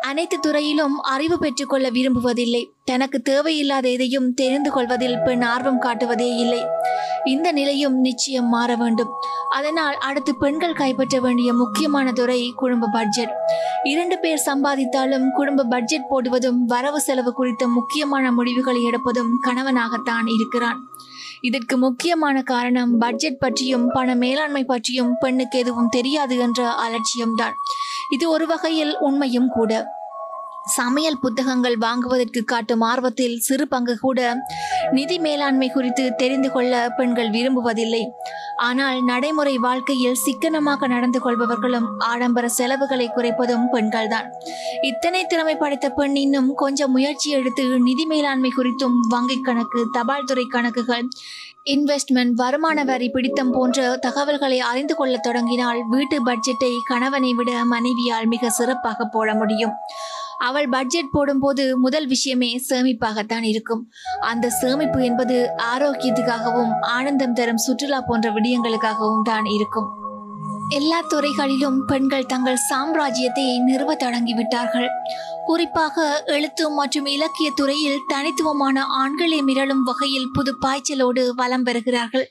அனைத்து 0.00 0.38
துறையிலும் 0.40 1.00
அறிவு 1.00 1.38
பெற்றுக்கொள்ள 1.38 1.90
விரும்புவதில்லை. 1.90 2.70
தனக்கு 2.84 3.20
தேவையில்லாத 3.20 3.88
எதையும் 3.88 4.34
தெரிந்து 4.34 4.70
கொள்வதில் 4.70 5.18
பெண் 5.18 5.42
ஆர்வம் 5.42 5.80
காட்டுவதே 5.82 6.36
இல்லை. 6.36 6.66
இந்த 7.24 7.52
நிலையும் 7.52 7.96
நிச்சயம் 8.00 8.48
மாற 8.48 8.76
வேண்டும். 8.76 9.08
அதனால் 9.50 9.94
அடுத்து 9.94 10.34
பெண்கள் 10.34 10.72
கைப்பற்ற 10.72 11.20
வேண்டிய 11.20 11.52
முக்கியமான 11.52 12.12
துறை 12.12 12.52
குடும்ப 12.56 12.88
பட்ஜெட். 12.92 13.34
இரண்டு 13.82 14.18
பேர் 14.18 14.42
சம்பாதித்தாலும் 14.46 15.30
குடும்ப 15.30 15.64
பட்ஜெட் 15.64 16.08
போடுவதும் 16.08 16.64
வரவு 16.64 17.00
செலவு 17.00 17.32
குறித்த 17.32 17.68
முக்கியமான 17.68 18.32
முடிவுகளை 18.32 18.84
எடுப்பதும் 18.84 19.34
கணவனாகத்தான் 19.44 20.26
இருக்கிறான். 20.26 20.80
இதற்கு 21.40 21.76
முக்கியமான 21.76 22.42
காரணம் 22.42 22.98
பட்ஜெட் 22.98 23.38
பற்றியும் 23.38 23.88
பண 23.92 24.14
மேலாண்மை 24.14 24.64
பற்றியும் 24.64 25.16
பெண்ணுக்கு 25.20 25.58
எதுவும் 25.58 25.88
தெரியாது 25.88 26.38
என்ற 26.38 26.74
அலட்சியம்தான். 26.74 27.52
இது 28.10 28.30
ஒரு 28.30 28.46
வகையில் 28.46 28.98
உண்மையும் 28.98 29.48
கூட. 29.48 29.96
சமையல் 30.76 31.20
புத்தகங்கள் 31.20 31.76
வாங்குவதற்கு 31.76 32.40
காட்டும் 32.44 32.82
ஆர்வத்தில் 32.90 33.36
சிறு 33.38 33.64
பங்கு 33.68 33.94
கூட 33.98 34.18
நிதி 34.90 35.16
மேலாண்மை 35.18 35.68
குறித்து 35.70 36.04
தெரிந்து 36.14 36.48
கொள்ள 36.50 36.72
பெண்கள் 36.98 37.30
விரும்புவதில்லை. 37.30 38.02
ஆனால் 38.56 39.00
நடைமுறை 39.02 39.54
வாழ்க்கையில் 39.58 40.20
சிக்கனமாக 40.24 40.86
நடந்து 40.86 41.18
கொள்பவர்களும் 41.24 41.88
ஆடம்பர 42.10 42.46
செலவுகளை 42.48 43.08
குறைப்பதும் 43.16 43.66
பெண்கள்தான். 43.72 44.28
இத்தனை 44.82 45.22
திறமை 45.26 45.56
படைத்த 45.56 45.88
பெண் 45.90 46.16
இன்னும் 46.16 46.50
கொஞ்சம் 46.54 46.90
முயற்சி 46.90 47.30
எடுத்து 47.30 47.66
நிதி 47.88 48.06
மேலாண்மை 48.06 48.52
குறித்தும் 48.56 48.96
வங்கிக் 49.14 49.46
கணக்கு 49.48 49.82
தபால் 49.92 50.28
துறை 50.30 50.46
கணக்குகள் 50.46 51.06
இன்வெஸ்ட்மெண்ட் 51.74 52.34
வருமான 52.34 52.84
வரி 52.84 53.08
பிடித்தம் 53.08 53.50
போன்ற 53.50 53.88
தகவல்களை 54.06 54.58
அறிந்து 54.70 54.94
கொள்ளத் 54.94 55.24
தொடங்கினால் 55.26 55.80
வீட்டு 55.88 56.16
பட்ஜெட்டை 56.28 56.70
கணவனை 56.84 57.32
விட 57.32 57.50
மனைவியால் 57.64 58.30
மிக 58.34 58.50
சிறப்பாக 58.50 59.08
போட 59.16 59.34
முடியும். 59.34 59.74
அவள் 60.38 60.68
பட்ஜெட் 60.68 61.12
போடும்போது 61.12 61.78
முதல் 61.78 62.06
விஷயமே 62.06 62.60
சேமிப்பாகத்தான் 62.70 63.42
இருக்கும். 63.42 63.90
அந்த 64.20 64.50
சேமிப்பு 64.50 65.04
என்பது 65.04 65.50
ஆரோக்கியத்துக்காகவும் 65.74 66.72
ஆனந்தம் 66.80 67.32
தரும் 67.32 67.56
சுற்றுலா 67.56 68.00
போன்ற 68.00 68.30
விடயங்களுக்காகவும் 68.30 69.22
தான் 69.22 69.44
இருக்கும். 69.44 69.88
எல்லா 70.76 71.00
துறைகளிலும் 71.00 71.84
பெண்கள் 71.86 72.26
தங்கள் 72.26 72.58
சாம்ராஜ்யத்தை 72.70 73.44
நிறுவ 73.62 73.94
தொடங்கிவிட்டார்கள் 73.94 74.88
குறிப்பாக 75.46 76.24
எழுத்து 76.26 76.70
மற்றும் 76.70 77.06
இலக்கிய 77.06 77.50
துறையில் 77.54 78.02
தனித்துவமான 78.06 78.84
ஆண்களை 78.84 79.42
மிரளும் 79.42 79.82
வகையில் 79.84 80.28
புது 80.32 80.52
பாய்ச்சலோடு 80.66 81.28
வலம் 81.34 81.64
பெறுகிறார்கள். 81.64 82.26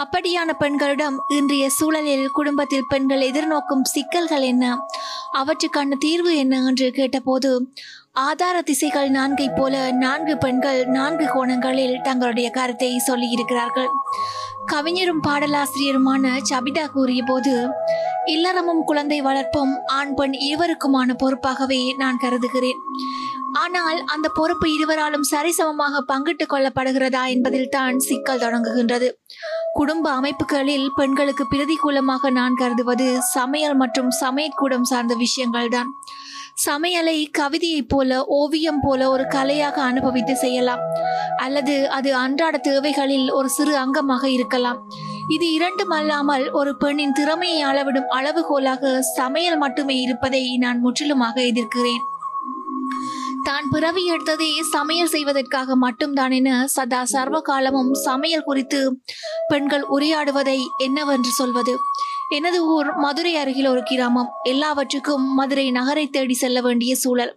அப்படியான 0.00 0.52
பெண்களிடம் 0.52 1.16
இன்றைய 1.28 1.70
சூழலில் 1.70 2.28
குடும்பத்தில் 2.28 2.88
பெண்கள் 2.88 3.20
எதிர்நோக்கும் 3.20 3.84
சிக்கல்கள் 3.84 4.42
என்ன? 4.42 4.78
அவற்றுக்கான 5.32 5.96
தீர்வு 5.98 6.36
என்ன 6.36 6.62
என்று 6.66 6.90
கேட்டபோது 6.90 7.72
ஆதார 8.12 8.62
திசைகள் 8.62 9.08
நான்கைப் 9.08 9.56
போல 9.56 9.90
நான்கு 9.92 10.38
பெண்கள் 10.38 10.86
நான்கு 10.86 11.26
கோணங்களில் 11.26 12.00
தங்களுடைய 12.02 12.50
கருத்தை 12.50 13.00
சொல்லியிருக்கிறார்கள். 13.06 13.88
கவிஞரும் 14.66 15.22
பாடலாசிரியருமான 15.22 16.30
சபிதா 16.50 16.84
கூறிய 16.86 17.22
போது 17.22 17.52
இல்லறமும் 18.24 18.82
குழந்தை 18.84 19.20
வளர்ப்பும் 19.20 19.72
ஆண் 19.86 20.14
பெண் 20.14 20.32
இருவருக்குமான 20.32 21.16
பொறுப்பாகவே 21.22 21.96
நான் 21.96 22.16
கருதுகிறேன். 22.16 22.80
ஆனால் 23.52 24.02
அந்த 24.04 24.28
பொறுப்பு 24.34 24.68
இருவராலும் 24.68 25.26
சரிசமமாக 25.30 26.00
பங்கிட்டுக் 26.06 26.52
கொள்ளப்படுகிறதா 26.52 27.24
என்பதில் 27.26 27.68
தான் 27.68 27.98
சிக்கல் 27.98 28.40
தொடங்குகின்றது. 28.40 29.10
குடும்ப 29.72 30.10
அமைப்புகளில் 30.10 30.88
பெண்களுக்கு 30.94 31.46
பிரதிகூலமாக 31.52 32.30
நான் 32.30 32.54
கருதுவது 32.54 33.22
சமையல் 33.22 33.74
மற்றும் 33.74 34.10
சமையற்கூடம் 34.20 34.90
சார்ந்த 34.92 35.16
விஷயங்கள்தான். 35.16 35.90
சமையலை 36.56 37.16
கவிதையைப் 37.38 37.88
போல 37.88 38.24
ஓவியம் 38.24 38.80
போல 38.82 39.08
ஒரு 39.10 39.24
கலையாக 39.24 39.76
அனுபவித்து 39.82 40.36
செய்யலாம். 40.36 40.82
அல்லது 41.36 41.90
அது 41.90 42.16
அன்றாட 42.16 42.56
தேவைகளில் 42.58 43.32
ஒரு 43.32 43.48
சிறு 43.48 43.74
அங்கமாக 43.78 44.24
இருக்கலாம். 44.24 44.78
இது 45.28 45.52
இரண்டும் 45.52 45.90
அல்லாமல் 45.90 46.50
ஒரு 46.50 46.76
பெண்ணின் 46.76 47.12
திறமையை 47.12 47.62
அளவிடும் 47.62 48.10
அளவுகோலாக 48.18 49.00
சமையல் 49.00 49.58
மட்டுமே 49.58 49.96
இருப்பதை 50.00 50.56
நான் 50.56 50.80
முற்றிலுமாக 50.80 51.40
எதிர்க்கிறேன். 51.40 52.04
தான் 53.44 53.66
பிறவி 53.70 54.02
எடுத்ததே 54.12 54.50
சமையல் 54.72 55.10
செய்வதற்காக 55.14 55.76
மட்டும்தான் 55.76 56.30
என 56.30 56.66
சதா 56.66 57.04
சர்வ 57.04 57.40
காலமும் 57.40 57.94
சமையல் 57.94 58.42
குறித்து 58.42 58.80
பெண்கள் 59.48 59.84
உரையாடுவதை 59.96 60.58
என்னவென்று 60.78 61.30
சொல்வது? 61.30 61.74
எனது 62.36 62.58
ஊர் 62.66 62.88
மதுரை 62.94 63.32
அருகில் 63.36 63.66
ஒரு 63.66 63.82
கிராமம். 63.82 64.30
எல்லாவற்றுக்கும் 64.42 65.24
மதுரை 65.34 65.66
நகரை 65.70 66.04
தேடி 66.06 66.34
செல்ல 66.34 66.58
வேண்டிய 66.60 66.92
சூழல். 66.94 67.32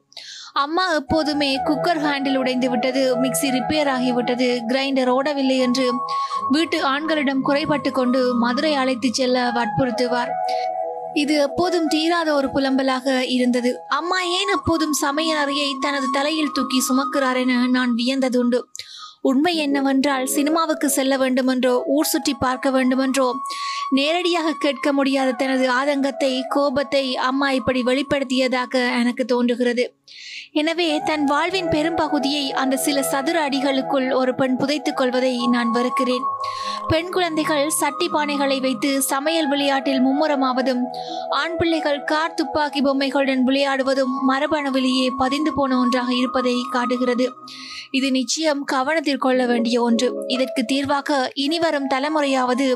அம்மா 0.53 0.83
எப்போதுமே 0.91 1.49
குக்கர் 1.65 1.99
ஹேண்டில் 2.03 2.37
உடைந்து 2.37 2.67
விட்டது 2.69 3.01
மிக்சி 3.23 3.47
ரிப்பேர் 3.55 3.89
ஆகிவிட்டது 3.95 4.47
கிரைண்டர் 4.67 5.11
ஓடவில்லை 5.15 5.57
என்று 5.57 5.85
வீட்டு 6.49 6.77
ஆண்களிடம் 6.85 7.43
குறைபட்டு 7.45 7.91
கொண்டு 7.91 8.21
மதுரை 8.35 8.73
அழைத்து 8.73 9.09
செல்ல 9.11 9.45
வற்புறுத்துவார். 9.57 10.31
இது 11.13 11.35
எப்போதும் 11.41 11.87
தீராத 11.87 12.29
ஒரு 12.33 12.47
புலம்பலாக 12.55 13.07
இருந்தது. 13.27 13.69
அம்மா 13.99 14.19
ஏன் 14.39 14.51
எப்போதும் 14.55 14.95
சமையல் 15.03 15.41
அறையை 15.43 15.69
தனது 15.79 16.07
தலையில் 16.11 16.53
தூக்கி 16.53 16.79
சுமக்கிறார் 16.89 17.39
என 17.43 17.61
நான் 17.67 17.93
வியந்ததுண்டு. 17.95 18.59
உண்மை 19.21 19.55
என்னவென்றால் 19.55 20.25
சினிமாவுக்கு 20.25 20.89
செல்ல 20.89 21.17
வேண்டுமென்றோ 21.17 21.83
ஊர் 21.85 22.05
சுற்றி 22.05 22.33
பார்க்க 22.33 22.71
வேண்டுமென்றோ 22.71 23.31
நேரடியாக 23.89 24.55
கேட்க 24.59 24.93
முடியாத 24.93 25.31
தனது 25.31 25.71
ஆதங்கத்தை 25.71 26.41
கோபத்தை 26.49 27.15
அம்மா 27.15 27.51
இப்படி 27.51 27.81
வெளிப்படுத்தியதாக 27.83 28.73
எனக்கு 28.99 29.25
தோன்றுகிறது. 29.25 29.95
எனவே 30.51 31.01
தன் 31.05 31.23
வாழ்வின் 31.23 31.69
பெரும்பகுதியை 31.69 32.53
அந்த 32.53 32.77
சில 32.77 33.03
சதுர 33.03 33.49
அடிகளுக்குள் 33.49 34.13
ஒரு 34.13 34.35
பெண் 34.35 34.57
புதைத்துக் 34.57 34.97
கொள்வதை 34.97 35.47
நான் 35.47 35.71
வெறுக்கிறேன். 35.71 36.25
பெண் 36.87 37.09
குழந்தைகள் 37.09 37.69
சட்டி 37.69 38.07
பானைகளை 38.13 38.61
வைத்து 38.61 39.01
சமையல் 39.01 39.47
விளையாட்டில் 39.47 40.01
மும்முரமாவதும் 40.05 40.81
ஆண் 41.29 41.55
பிள்ளைகள் 41.57 42.03
கார் 42.03 42.33
துப்பாக்கி 42.33 42.81
பொம்மைகளுடன் 42.81 43.43
விளையாடுவதும் 43.45 44.13
மரபணுவிலேயே 44.27 45.07
பதிந்து 45.17 45.53
போன 45.53 45.79
ஒன்றாக 45.79 46.13
இருப்பதை 46.13 46.55
காட்டுகிறது. 46.69 47.33
இது 47.91 48.11
நிச்சயம் 48.11 48.63
கவனத்தில் 48.63 49.17
கொள்ள 49.17 49.45
வேண்டிய 49.45 49.81
ஒன்று. 49.81 50.23
இதற்கு 50.27 50.65
தீர்வாக 50.65 51.31
இனிவரும் 51.33 51.87
தலைமுறையாவது 51.87 52.73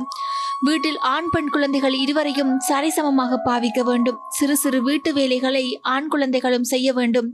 வீட்டில் 0.61 0.97
ஆண் 0.97 1.29
பெண் 1.31 1.49
குழந்தைகள் 1.49 1.93
இருவரையும் 1.93 2.59
சரிசமமாக 2.69 3.37
பாவிக்க 3.45 3.81
வேண்டும். 3.81 4.19
சிறு 4.29 4.55
சிறு 4.55 4.83
வீட்டு 4.83 5.13
வேலைகளை 5.13 5.79
ஆண் 5.81 6.07
குழந்தைகளும் 6.07 6.63
செய்ய 6.63 6.93
வேண்டும். 6.93 7.33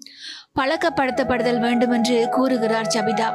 பழக்கப்படுத்தப்படுதல் 0.60 1.60
வேண்டும் 1.60 1.92
என்று 1.92 2.28
கூறுகிறார் 2.32 2.92
ஜபிதா 2.96 3.34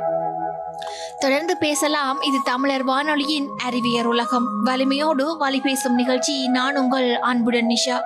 தொடர்ந்து 1.18 1.56
பேசலாம். 1.56 2.20
இது 2.20 2.38
தமிழர் 2.44 2.84
வானொலியின் 2.84 3.48
அறிவியர் 3.64 4.06
உலகம். 4.06 4.62
வலிமையோடு 4.62 5.36
வழி 5.36 5.60
பேசும் 5.60 5.94
நிகழ்ச்சி. 5.94 6.48
நான் 6.48 6.76
உங்கள் 6.76 7.18
அன்புடன் 7.18 7.66
நிஷா. 7.66 7.98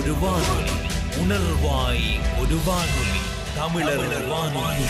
ஒரு 0.00 0.14
வானொலி 0.14 0.70
உணர்வாய் 1.16 2.40
ஒரு 2.40 2.56
வானொலி 2.66 3.20
தமிழர் 3.56 4.26
வானொலி. 4.26 4.84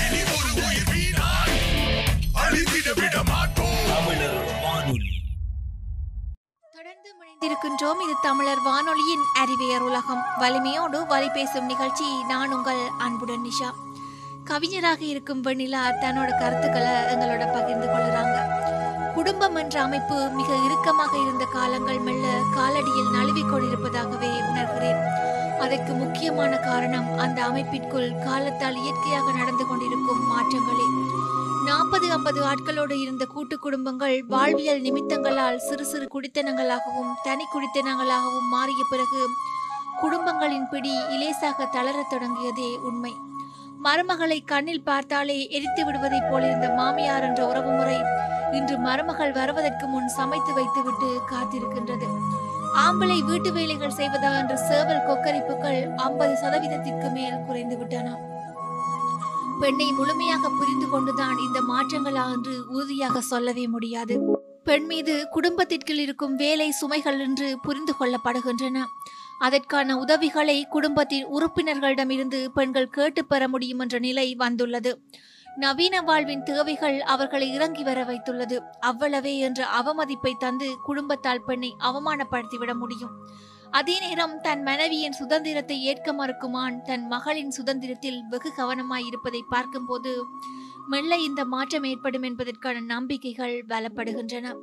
தமிழர் 3.87 4.62
வானொலி. 4.62 5.23
தொடர்ந்து 6.73 7.11
இணைந்திருக்கின்றோம் 7.11 8.03
இது 8.03 8.14
தமிழர் 8.23 8.62
வானொலியின் 8.62 9.23
அறிவியர் 9.35 9.81
உலகம் 9.81 10.25
வலிமையோடு 10.38 11.07
வழி 11.07 11.29
பேசும் 11.29 11.66
நிகழ்ச்சி. 11.66 12.23
நான் 12.29 12.53
உங்கள் 12.53 12.88
அன்புடன் 12.99 13.44
நிஷா. 13.44 13.70
கவிஞராக 14.44 15.05
இருக்கும் 15.05 15.44
வெண்ணிலா 15.44 15.83
தன்னோட 16.03 16.38
கருத்துக்களை 16.38 16.90
எங்களோட 16.90 17.53
பகிர்ந்து 17.53 17.87
கொள்ளுறாங்க 17.87 18.60
குடும்பம் 19.20 19.56
என்ற 19.56 19.83
அமைப்பு 19.83 20.30
மிக 20.30 20.48
இறுக்கமாக 20.66 21.12
இருந்த 21.22 21.44
காலங்கள் 21.44 21.98
மெல்ல 21.98 22.26
காலடியில் 22.56 23.11
நழுவிக் 23.16 23.50
கொண்டிருப்பதாகவே 23.50 24.30
உணர்கிறேன். 24.50 25.00
அதற்கு 25.59 25.92
முக்கியமான 25.92 26.56
காரணம் 26.56 27.18
அந்த 27.18 27.44
அமைப்பிற்குள் 27.44 28.14
காலத்தால் 28.24 28.76
இயற்கையாக 28.76 29.33
நடந்து 29.33 29.66
கொண்டிருக்கும் 29.66 30.22
மாற்றங்களே. 30.30 30.87
நாற்பது 31.66 32.12
ஐம்பது 32.12 32.40
ஆட்களோடு 32.44 33.00
இருந்த 33.00 33.24
கூட்டு 33.24 33.59
குடும்பங்கள் 33.59 34.24
வாழ்வியல் 34.28 34.83
நிமித்தங்களால் 34.83 35.56
சிறு 35.56 35.85
சிறு 35.85 36.09
குடித்தனங்களாகவும் 36.14 37.12
தனி 37.22 37.44
குடித்தனங்களாகவும் 37.54 38.48
மாறிய 38.48 38.85
பிறகு 38.90 39.22
குடும்பங்களின் 40.00 40.68
பிடி 40.68 40.94
இலேசாக 41.11 41.68
தளரத் 41.76 42.12
தொடங்கியதே 42.14 42.70
உண்மை. 42.90 43.14
மருமகளை 43.85 44.40
கண்ணில் 44.44 44.85
பார்த்தாலே 44.85 45.50
எரித்து 45.50 45.85
விடுவதைப் 45.85 46.28
போலிருந்த 46.30 46.74
மாமியார் 46.74 47.22
என்ற 47.22 47.46
உறவுமுறை 47.46 48.00
இன்று 48.52 48.78
மருமகள் 48.78 49.32
வருவதற்கு 49.32 49.86
முன் 49.86 50.08
சமைத்து 50.08 50.52
வைத்துவிட்டு 50.54 51.10
காத்திருக்கின்றது. 51.30 52.08
ஆம்பளை 52.76 53.18
வீட்டு 53.24 53.52
வேலைகள் 53.52 53.96
செய்வதா 53.96 54.38
என்ற 54.38 54.56
சேவல் 54.56 55.06
கொக்கரிப்புகள் 55.08 55.96
ஐம்பது 55.96 56.34
சதவீதத்திற்கு 56.34 57.12
மேல் 57.12 57.44
குறைந்து 57.46 57.78
விட்டன. 57.78 58.16
பெண்ணை 59.60 59.92
முழுமையாக 59.92 60.48
புரிந்து 60.58 60.88
கொண்டுதான் 60.88 61.38
இந்த 61.38 61.60
மாற்றங்களா 61.68 62.32
என்று 62.32 62.54
உறுதியாக 62.68 63.20
சொல்லவே 63.20 63.66
முடியாது. 63.66 64.14
பெண் 64.64 64.86
மீது 64.86 65.28
குடும்பத்திற்குள் 65.30 65.98
இருக்கும் 65.98 66.36
வேலை 66.36 66.72
சுமைகள் 66.80 67.18
என்று 67.18 67.58
புரிந்து 67.62 67.94
கொள்ளப்படுகின்றன. 68.00 68.78
அதற்கான 69.38 69.96
உதவிகளை 69.96 70.66
குடும்பத்தின் 70.70 71.26
உறுப்பினர்களிடமிருந்து 71.26 72.46
பெண்கள் 72.54 72.88
கேட்டு 72.88 73.24
பெற 73.24 73.48
முடியும் 73.48 73.78
என்ற 73.78 73.98
நிலை 73.98 74.34
வந்துள்ளது. 74.34 75.00
நவீன 75.56 76.00
வாழ்வின் 76.00 76.42
தேவைகள் 76.42 77.00
அவர்களை 77.00 77.52
இறங்கி 77.52 77.82
வர 77.82 78.04
வைத்துள்ளது. 78.04 78.60
அவ்வளவே 78.80 79.38
என்ற 79.38 79.66
அவமதிப்பை 79.66 80.32
தந்து 80.38 80.76
குடும்பத்தால் 80.82 81.42
பெண்ணை 81.42 81.76
அவமானப்படுத்திவிட 81.78 82.74
முடியும். 82.74 83.28
அதே 83.70 84.00
நேரம் 84.00 84.40
தன் 84.40 84.62
மனைவியின் 84.62 85.12
சுதந்திரத்தை 85.12 85.82
ஏற்க 85.82 86.12
மறுக்கும் 86.12 86.54
ஆண் 86.54 86.82
தன் 86.82 87.06
மகளின் 87.06 87.50
சுதந்திரத்தில் 87.50 88.22
வெகு 88.28 88.52
கவனமாய் 88.56 89.06
இருப்பதை 89.06 89.44
பார்க்கும்போது 89.48 90.24
மெல்ல 90.86 91.16
இந்த 91.16 91.44
மாற்றம் 91.44 91.84
ஏற்படும் 91.84 92.22
என்பதற்கான 92.22 92.80
நம்பிக்கைகள் 92.80 93.64
பலப்படுகின்றன. 93.68 94.54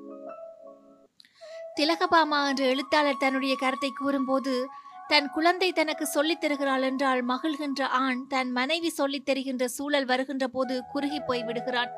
திலகபாமா 1.76 2.48
என்ற 2.48 2.66
எழுத்தாளர் 2.66 3.18
தன்னுடைய 3.18 3.56
கருத்தை 3.56 3.92
கூறும்போது 3.92 4.68
தன் 5.08 5.30
குழந்தை 5.30 5.72
தனக்கு 5.72 6.06
சொல்லித் 6.06 6.42
தருகிறாள் 6.42 6.82
என்றால் 6.82 7.26
மகிழ்கின்ற 7.26 7.82
ஆண் 7.82 8.28
தன் 8.28 8.52
மனைவி 8.52 8.90
சொல்லித் 8.90 9.26
தருகின்ற 9.26 9.68
சூழல் 9.68 10.06
வருகின்ற 10.06 10.48
போது 10.48 10.84
குறுகி 10.92 11.20
போய் 11.20 11.44
விடுகிறான். 11.44 11.92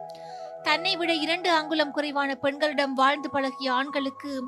தன்னை 0.63 0.95
விட 0.95 1.13
இரண்டு 1.13 1.49
அங்குலம் 1.51 1.91
குறைவான 1.91 2.35
பெண்களிடம் 2.35 2.93
வாழ்ந்து 2.93 3.29
பழகிய 3.29 3.73
ஆண்களுக்கு 3.73 4.43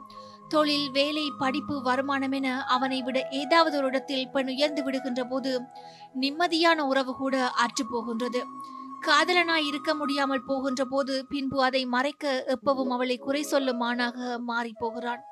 தொழில் 0.48 0.92
வேலை 0.92 1.32
படிப்பு 1.38 1.82
வருமானம் 1.82 2.32
என 2.32 2.64
அவனை 2.64 3.02
விட 3.02 3.28
ஏதாவது 3.30 3.78
ஒரு 3.78 3.88
இடத்தில் 3.88 4.30
பெண் 4.30 4.48
உயர்ந்து 4.48 4.84
விடுகின்ற 4.84 5.24
போது 5.24 5.62
நிம்மதியான 6.22 6.80
உறவு 6.80 7.16
கூட 7.16 7.50
அற்று 7.50 7.86
போகின்றது. 7.90 8.44
காதலனாய் 9.08 9.66
இருக்க 9.66 9.94
முடியாமல் 9.94 10.44
போகின்ற 10.44 10.86
போது 10.86 11.26
பின்பு 11.30 11.64
அதை 11.64 11.86
மறைக்க 11.86 12.44
எப்பவும் 12.48 12.88
அவளை 12.88 13.18
குறை 13.18 13.44
சொல்லும் 13.44 13.80
ஆணாக 13.80 14.40
மாறி 14.40 14.74
போகிறான். 14.78 15.24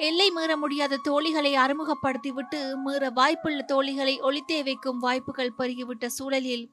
எல்லை 0.00 0.30
மீற 0.30 0.56
முடியாத 0.56 0.96
தோழிகளை 0.96 1.56
அறிமுகப்படுத்திவிட்டு 1.56 2.74
மீற 2.74 3.10
வாய்ப்புள்ள 3.10 3.64
தோழிகளை 3.64 4.14
ஒளித்தே 4.20 4.64
வைக்கும் 4.64 4.98
வாய்ப்புகள் 4.98 5.52
பெருகிவிட்ட 5.58 6.06
சூழலில் 6.06 6.70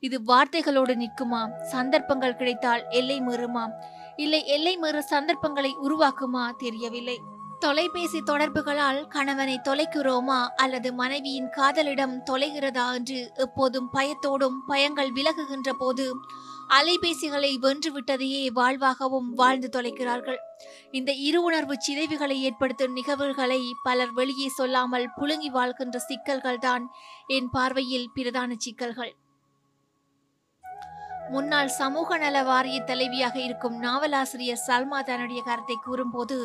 இது 0.00 0.20
வார்த்தைகளோடு 0.26 0.94
நிற்குமா? 0.94 1.62
சந்தர்ப்பங்கள் 1.62 2.36
கிடைத்தால் 2.36 2.82
எல்லை 2.90 3.20
மீறுமா? 3.20 3.70
இல்லை 4.16 4.46
எல்லை 4.46 4.76
மீற 4.76 5.02
சந்தர்ப்பங்களை 5.02 5.76
உருவாக்குமா? 5.82 6.50
தெரியவில்லை. 6.56 7.18
தொலைபேசி 7.58 8.22
தொடர்புகளால் 8.26 9.06
கணவனை 9.06 9.60
தொலைக்கிறோமா? 9.68 10.46
அல்லது 10.56 10.92
மனைவியின் 10.92 11.48
காதலிடம் 11.56 12.22
தொலைகிறதா? 12.30 12.94
என்று 12.94 13.30
எப்போதும் 13.34 13.88
பயத்தோடும் 13.92 14.58
பயங்கள் 14.68 15.12
விலகுகின்ற 15.12 15.72
போது 15.78 16.16
அலைபேசிகளை 16.70 17.50
வென்றுவிட்டதையே 17.64 18.40
வாழ்வாகவும் 18.58 19.28
வாழ்ந்து 19.40 19.68
தொலைக்கிறார்கள். 19.76 20.40
இந்த 20.90 21.10
இரு 21.26 21.40
உணர்வு 21.48 21.74
சிதைவுகளை 21.86 22.36
ஏற்படுத்தும் 22.48 22.96
நிகழ்வுகளை 22.98 23.60
பலர் 23.84 24.12
வெளியே 24.12 24.48
சொல்லாமல் 24.56 25.06
புழுங்கி 25.18 25.50
வாழ்கின்ற 25.56 25.98
சிக்கல்கள் 26.08 26.64
தான் 26.66 26.84
என் 27.36 27.50
பார்வையில் 27.50 28.10
பிரதான 28.16 28.50
சிக்கல்கள். 28.64 29.12
முன்னாள் 31.34 31.70
சமூக 31.78 32.16
நல 32.16 32.42
வாரிய 32.48 32.78
தலைவியாக 32.88 33.36
இருக்கும் 33.46 33.78
நாவலாசிரியர் 33.84 34.64
சல்மா 34.66 34.98
தன்னுடைய 35.08 35.40
கருத்தை 35.42 35.76
கூறும்போது 35.86 36.36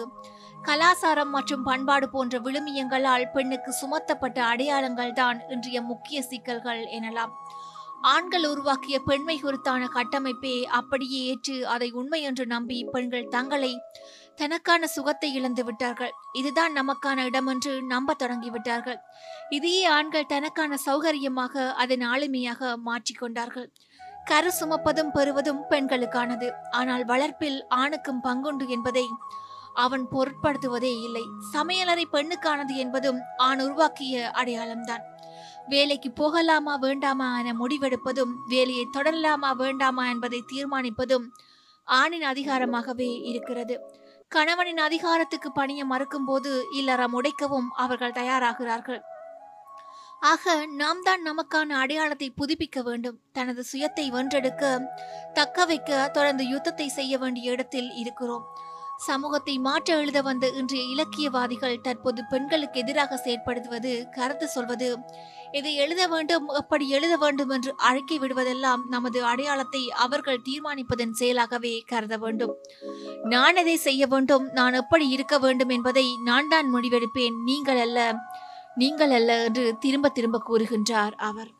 கலாசாரம் 0.67 1.34
மற்றும் 1.36 1.65
பண்பாடு 1.67 2.07
போன்ற 2.10 2.36
விழுமியங்களால் 2.39 3.31
பெண்ணுக்கு 3.36 3.71
சுமத்தப்பட்ட 3.81 4.39
அடையாளங்கள் 4.51 5.13
தான் 5.13 5.38
இன்றைய 5.53 5.81
முக்கிய 5.81 6.17
சிக்கல்கள் 6.21 6.81
எனலாம். 6.97 7.34
ஆண்கள் 8.01 8.45
உருவாக்கிய 8.49 8.97
பெண்மை 8.99 9.35
குறித்தான 9.41 9.87
கட்டமைப்பே 9.95 10.63
அப்படியே 10.79 11.19
ஏற்று 11.31 11.55
அதை 11.67 11.91
உண்மை 11.91 12.21
என்று 12.21 12.45
நம்பி 12.45 12.77
பெண்கள் 12.91 13.27
தங்களை 13.27 13.73
தனக்கான 14.35 14.87
சுகத்தை 14.87 15.29
இழந்து 15.33 15.63
விட்டார்கள். 15.63 16.13
இதுதான் 16.33 16.73
நமக்கான 16.79 17.25
இடம் 17.25 17.47
என்று 17.47 17.83
நம்ப 17.83 18.15
தொடங்கிவிட்டார்கள். 18.19 18.99
இதையே 19.49 19.83
ஆண்கள் 19.85 20.25
தனக்கான 20.25 20.77
சௌகரியமாக 20.85 21.73
அதன் 21.73 22.05
ஆளுமையாக 22.13 22.73
மாற்றிக்கொண்டார்கள் 22.87 23.69
கரு 24.25 24.51
சுமப்பதும் 24.59 25.13
பெறுவதும் 25.13 25.61
பெண்களுக்கானது. 25.69 26.49
ஆனால் 26.71 27.05
வளர்ப்பில் 27.05 27.59
ஆணுக்கும் 27.67 28.23
பங்குண்டு 28.23 28.67
என்பதை 28.67 29.05
அவன் 29.73 30.05
பொருட்படுத்துவதே 30.13 30.93
இல்லை. 31.07 31.23
சமையலறை 31.53 32.05
பெண்ணுக்கானது 32.15 32.75
என்பதும் 32.75 33.19
ஆண் 33.37 33.59
உருவாக்கிய 33.59 34.31
அடையாளம்தான். 34.39 35.03
வேலைக்கு 35.67 36.12
போகலாமா 36.12 36.76
வேண்டாமா 36.76 37.39
என 37.39 37.54
முடிவெடுப்பதும் 37.54 38.34
வேலையை 38.47 38.88
தொடரலாமா 38.97 39.56
வேண்டாமா 39.56 40.10
என்பதை 40.10 40.43
தீர்மானிப்பதும் 40.54 41.28
ஆணின் 41.84 42.21
அதிகாரமாகவே 42.21 43.21
இருக்கிறது. 43.24 43.80
கணவனின் 44.28 44.78
அதிகாரத்துக்கு 44.78 45.52
பணிய 45.52 45.86
மறுக்கும்போது 45.86 46.62
இல்லறம் 46.71 47.21
உடைக்கவும் 47.21 47.67
அவர்கள் 47.76 48.12
தயாராகிறார்கள். 48.12 49.02
ஆக 50.19 50.65
நாம் 50.65 51.02
தான் 51.02 51.26
நமக்கான 51.26 51.69
அடையாளத்தை 51.69 52.34
புதுப்பிக்க 52.38 52.84
வேண்டும். 52.84 53.19
தனது 53.32 53.65
சுயத்தை 53.74 54.10
வென்றெடுக்க 54.12 54.89
தக்க 55.34 55.65
வைக்க 55.65 56.10
தொடர்ந்து 56.13 56.47
யுத்தத்தை 56.47 56.88
செய்ய 56.88 57.17
வேண்டிய 57.17 57.52
இடத்தில் 57.52 57.91
இருக்கிறோம். 57.91 58.45
சமூகத்தை 59.07 59.53
மாற்ற 59.67 59.89
எழுத 60.01 60.19
வந்த 60.27 60.45
இன்றைய 60.59 60.83
இலக்கியவாதிகள் 60.93 61.83
தற்போது 61.85 62.21
பெண்களுக்கு 62.31 62.79
எதிராக 62.83 63.17
செயற்படுத்துவது 63.25 63.91
கருத்து 64.17 64.47
சொல்வது. 64.55 64.89
இதை 65.59 65.71
எழுத 65.83 66.01
வேண்டும் 66.07 66.45
எப்படி 66.59 66.85
எழுத 66.97 67.13
வேண்டும் 67.23 67.51
என்று 67.55 67.71
அழைக்கி 67.87 68.17
விடுவதெல்லாம் 68.19 68.83
நமது 68.93 69.19
அடையாளத்தை 69.31 69.81
அவர்கள் 70.05 70.43
தீர்மானிப்பதன் 70.47 71.17
செயலாகவே 71.21 71.73
கருத 71.91 72.17
வேண்டும். 72.17 72.53
நான் 73.33 73.59
எதை 73.63 73.75
செய்ய 73.87 74.05
வேண்டும் 74.13 74.45
நான் 74.59 74.77
எப்படி 74.81 75.07
இருக்க 75.15 75.37
வேண்டும் 75.45 75.73
என்பதை 75.77 76.05
நான் 76.29 76.51
தான் 76.53 76.69
முடிவெடுப்பேன் 76.75 77.37
நீங்கள் 77.49 77.81
அல்ல 77.85 77.99
நீங்கள் 78.81 79.15
அல்ல 79.17 79.31
என்று 79.47 79.65
திரும்ப 79.85 80.09
திரும்ப 80.19 80.43
கூறுகின்றார் 80.49 81.15
அவர். 81.29 81.51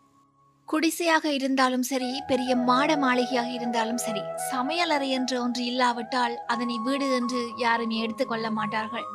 குடிசையாக 0.72 1.26
இருந்தாலும் 1.38 1.86
சரி 1.90 2.10
பெரிய 2.30 2.52
மாட 2.68 2.92
மாளிகையாக 3.04 3.50
இருந்தாலும் 3.58 4.02
சரி 4.04 4.22
சமையலறை 4.52 5.10
என்று 5.18 5.36
ஒன்று 5.44 5.64
இல்லாவிட்டால் 5.72 6.36
அதனை 6.54 6.76
வீடு 6.86 7.08
என்று 7.20 7.42
யாரும் 7.64 7.96
எடுத்துக்கொள்ள 8.04 8.50
மாட்டார்கள். 8.60 9.08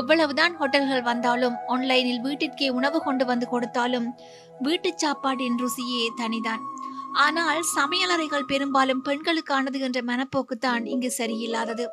எவ்வளவுதான் 0.00 0.54
ஹோட்டல்கள் 0.60 1.08
வந்தாலும் 1.10 1.56
ஆன்லைனில் 1.74 2.22
வீட்டிற்கே 2.26 2.68
உணவு 2.78 3.00
கொண்டு 3.06 3.24
வந்து 3.30 3.48
கொடுத்தாலும் 3.52 4.08
வீட்டு 4.66 4.90
சாப்பாட்டின் 5.02 5.58
ருசியே 5.64 6.04
தனிதான். 6.20 6.62
ஆனால் 7.24 7.60
சமையலறைகள் 7.76 8.48
பெரும்பாலும் 8.52 9.02
பெண்களுக்கானது 9.08 9.80
என்ற 9.88 9.98
மனப்போக்குத்தான் 10.10 10.84
இங்கு 10.94 11.10
சரியில்லாதது. 11.18 11.84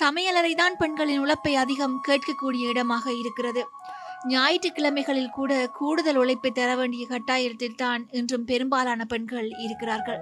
சமையலறை 0.00 0.52
தான் 0.60 0.76
பெண்களின் 0.82 1.22
உழைப்பை 1.24 1.54
அதிகம் 1.62 1.96
கேட்கக்கூடிய 2.08 2.70
இடமாக 2.72 3.06
இருக்கிறது. 3.22 3.62
ஞாயிற்றுக்கிழமைகளில் 4.30 5.30
கூட 5.30 5.66
கூடுதல் 5.66 6.16
உழைப்பை 6.16 6.50
தர 6.50 6.76
வேண்டிய 6.76 7.06
கட்டாயத்தில் 7.06 7.74
தான் 7.74 8.08
இன்றும் 8.10 8.44
பெரும்பாலான 8.44 9.04
பெண்கள் 9.04 9.48
இருக்கிறார்கள். 9.58 10.20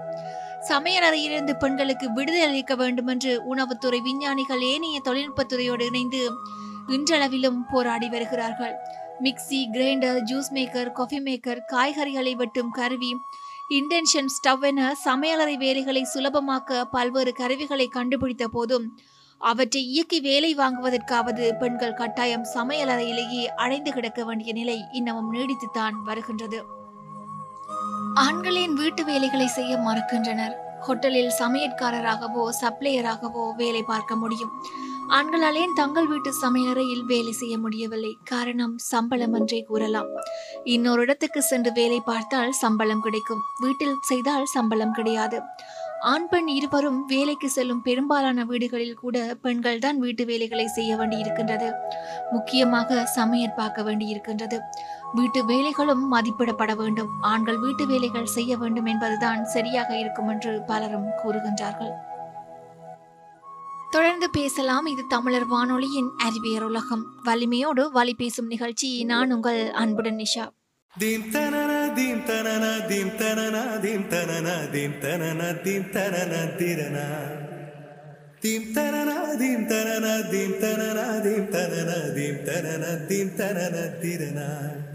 சமையலறையிலிருந்து 0.68 1.54
பெண்களுக்கு 1.58 2.12
விடுதலை 2.12 2.46
அளிக்க 2.48 2.74
வேண்டும் 2.74 3.06
என்று 3.06 3.42
உணவுத்துறை 3.54 4.00
விஞ்ஞானிகள் 4.02 4.60
ஏனைய 4.60 5.00
தொழில்நுட்பத்துறையோடு 5.04 5.86
இணைந்து 5.86 6.30
இன்றளவிலும் 6.88 7.60
போராடி 7.72 8.08
வருகிறார்கள். 8.08 8.74
Mixie 9.22 9.60
grinder 9.74 10.20
juice 10.20 10.52
maker 10.52 10.92
coffee 10.92 11.20
maker 11.20 11.60
காய்கறிகளை 11.72 12.36
வெட்டும் 12.36 12.70
கருவி 12.70 13.12
இன்டென்ஷன் 13.70 14.30
ஸ்டவ் 14.36 14.64
என 14.66 14.94
சமையலறை 15.04 15.56
வேலைகளை 15.56 16.06
சுலபமாக்க 16.14 16.84
பல்வேறு 16.84 17.32
கருவிகளை 17.32 17.88
கண்டுபிடித்த 17.88 18.48
போதும் 18.48 18.86
அவற்றை 19.40 19.82
இயக்கி 19.84 20.20
வேலை 20.20 20.54
வாங்குவதற்காவது 20.54 21.58
பெண்கள் 21.58 21.94
கட்டாயம் 21.94 22.44
சமையலறையிலேயே 22.54 23.44
அடைந்து 23.56 23.92
கிடக்க 23.92 24.24
வேண்டிய 24.24 24.52
நிலை 24.52 24.84
இன்னமும் 24.92 25.32
நீடித்துத்தான் 25.34 25.96
வருகின்றது. 26.04 26.64
ஆண்களின் 28.14 28.74
வீட்டு 28.74 29.04
வேலைகளை 29.04 29.46
செய்ய 29.46 29.76
மறுக்கின்றனர். 29.76 30.54
ஹோட்டலில் 30.80 31.32
சமையற்காரராகவோ 31.38 32.44
சப்ளையராகவோ 32.60 33.54
வேலை 33.56 33.82
பார்க்க 33.82 34.16
முடியும். 34.16 34.52
ஆண்களாலே 35.08 35.64
தங்கள் 35.74 36.06
வீட்டு 36.06 36.30
சமையலறையில் 36.42 37.04
வேலை 37.04 37.32
செய்ய 37.32 37.58
முடியவில்லை. 37.58 38.18
காரணம் 38.24 38.78
சம்பளம் 38.78 39.32
என்றே 39.32 39.62
கூறலாம். 39.62 40.10
இன்னொரு 40.64 41.02
இடத்துக்கு 41.02 41.42
சென்று 41.42 41.72
வேலை 41.72 42.00
பார்த்தால் 42.00 42.52
சம்பளம் 42.52 43.00
கிடைக்கும். 43.00 43.40
வீட்டில் 43.60 43.96
செய்தால் 44.00 44.44
சம்பளம் 44.44 44.92
கிடையாது. 44.92 45.40
ஆண் 46.02 46.28
பெண் 46.28 46.48
இருவரும் 46.48 47.04
வேலைக்கு 47.06 47.50
செல்லும் 47.50 47.82
பெரும்பாலான 47.82 48.44
வீடுகளில் 48.44 48.94
கூட 48.94 49.36
பெண்கள் 49.42 49.78
தான் 49.78 49.98
வீட்டு 49.98 50.24
வேலைகளை 50.24 50.66
செய்ய 50.66 50.96
வேண்டியிருக்கின்றது. 50.96 51.72
முக்கியமாக 52.30 53.06
சமையல் 53.06 53.54
பார்க்க 53.54 53.82
வேண்டியிருக்கின்றது. 53.82 54.58
வீட்டு 55.14 55.44
வேலைகளும் 55.44 56.04
மதிப்பிடப்பட 56.12 56.76
வேண்டும். 56.76 57.08
ஆண்கள் 57.20 57.58
வீட்டு 57.58 57.86
வேலைகள் 57.86 58.24
செய்ய 58.24 58.56
வேண்டும் 58.56 58.86
என்பதுதான் 58.86 59.44
சரியாக 59.44 59.98
இருக்கும் 59.98 60.28
என்று 60.28 60.62
பலரும் 60.62 61.10
கூறுகின்றார்கள். 61.24 61.92
தொடர்ந்து 63.90 64.30
பேசலாம். 64.30 64.86
இது 64.86 65.06
தமிழர் 65.08 65.46
வானொலியின் 65.46 66.10
அறிவியர் 66.18 66.62
உலகம். 66.62 67.06
வலிமையோடு 67.22 67.90
வழி 67.92 68.14
பேசும் 68.14 68.46
நிகழ்ச்சி. 68.46 69.04
நான் 69.04 69.32
உங்கள் 69.32 69.70
அன்புடன் 69.70 70.16
Nisha. 70.16 70.46
Dim 70.98 71.30
tanana 71.30 71.94
dim 71.94 72.26
tanana 72.26 72.88
dim 72.88 73.10
tanana 73.16 73.80
dim 73.80 74.10
tanana 74.10 74.72
dim 74.72 75.00
tanana 75.00 75.64
dim 75.64 75.84
tanana 75.92 76.58
dirana 76.58 77.06
Dim 78.42 78.74
tanana 78.74 79.38
dim 79.38 79.68
tanana 79.68 80.32
dim 80.32 80.60
tanana 80.60 81.22
dim 81.22 81.46
tanana 81.52 82.14
dim 82.16 82.44
tanana 82.44 83.08
dim 83.08 83.36
tanana 83.36 84.02
dirana 84.02 84.89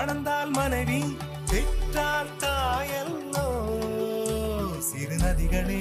மணந்தால் 0.00 0.50
மனைவி 0.50 1.16
பெற்றால் 1.50 2.26
தாயல்லோ. 2.38 3.46
சிறு 4.78 5.16
நதிகளே 5.16 5.80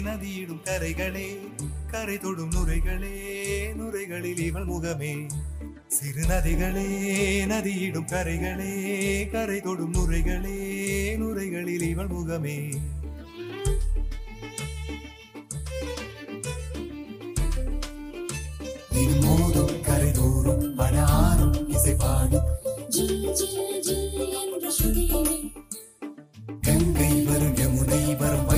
நதியிடும் 0.00 0.62
கரைகளே 0.64 1.38
கரை 1.86 2.18
தொடும் 2.18 2.50
நுரைகளே 2.50 3.14
நுரைகளில் 3.78 4.38
இவள் 4.38 4.64
முகமே. 4.64 5.28
சிறு 5.86 6.22
நதிகளே 6.22 6.88
நதியிடும் 7.46 8.08
கரைகளே 8.08 9.30
கரை 9.30 9.60
தொடும் 9.60 9.92
நுரைகளே 9.92 10.58
நுரைகளில் 11.16 11.82
இவள் 11.82 12.06
முகமே. 12.06 12.70
கங்கை 26.64 27.12
வரும் 27.26 27.54
யமுனை 27.60 28.02
வரும் 28.20 28.51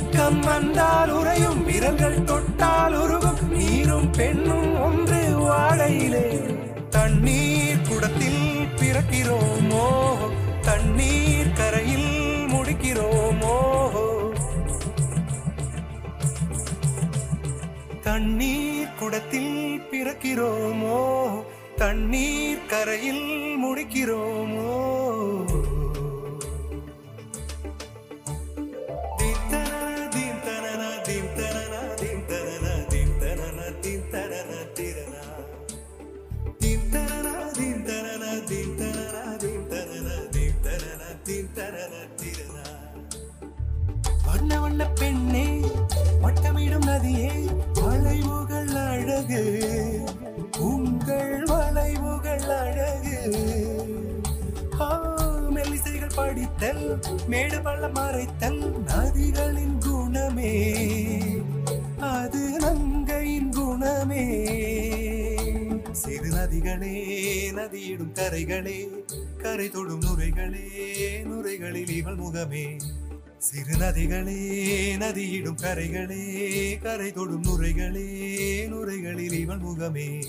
வெட்கம் 0.00 0.40
வந்தால் 0.40 1.10
உறையும் 1.10 1.64
விரல்கள் 1.64 2.24
தொட்டால் 2.24 2.94
உருகும். 2.94 3.50
நீரும் 3.50 4.10
பெண்ணும் 4.10 4.80
ஒன்று 4.80 5.22
வாழையிலே. 5.38 6.58
தண்ணீர் 6.90 7.80
குடத்தில் 7.88 8.66
பிறக்கிறோமோ? 8.76 10.16
தண்ணீர் 10.60 11.52
கரையில் 11.52 12.46
முடிக்கிறோமோ? 12.46 13.88
தண்ணீர் 18.02 18.94
குடத்தில் 18.98 19.82
பிறக்கிறோமோ? 19.90 21.22
தண்ணீர் 21.76 22.66
கரையில் 22.66 23.56
முடிக்கிறோமோ? 23.64 24.84
வண்ண 44.76 44.92
பெண்ணே 44.92 45.60
வட்டமிடும் 46.22 46.84
நதியே 46.84 47.30
வளைவுகள் 47.74 48.66
அழகு. 48.66 49.40
உங்கள் 50.58 51.44
வளைவுகள் 51.44 52.48
அழகு. 52.56 53.18
மெல்லிசைகள் 55.50 56.14
படித்தல் 56.14 57.00
மேடு 57.26 57.62
பள்ளம் 57.62 57.94
மறைத்தல் 57.94 58.72
நதிகளின் 58.86 59.78
குணமே. 59.78 60.54
அது 61.98 62.58
நங்கையின் 62.60 63.48
குணமே. 63.48 64.24
சிறு 65.92 66.28
நதிகளே 66.30 66.94
நதியிடும் 67.50 68.14
கரைகளே 68.14 68.88
கரை 69.38 69.68
தொடும் 69.68 70.00
நுரைகளே 70.00 70.68
நுரைகளில் 71.24 71.88
இவள் 71.88 72.16
முகமே. 72.16 72.80
சிறு 73.38 73.76
நதிகளே 73.76 74.36
நதியிடும் 74.96 75.58
கரைகளே 75.62 76.22
கரை 76.78 77.12
தொடும் 77.12 77.42
நுரைகளே 77.42 78.06
நுரைகளில் 78.68 79.32
இவன் 79.32 79.64
முகமே. 79.64 80.24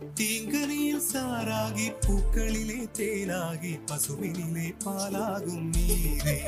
தீங்கனியில் 0.00 1.04
சாராகி 1.12 1.92
பூக்களிலே 2.06 2.78
தேனாகி 2.98 3.72
பசுவினிலே 3.86 4.72
பாலாகும் 4.84 5.70
நீரே. 5.70 6.38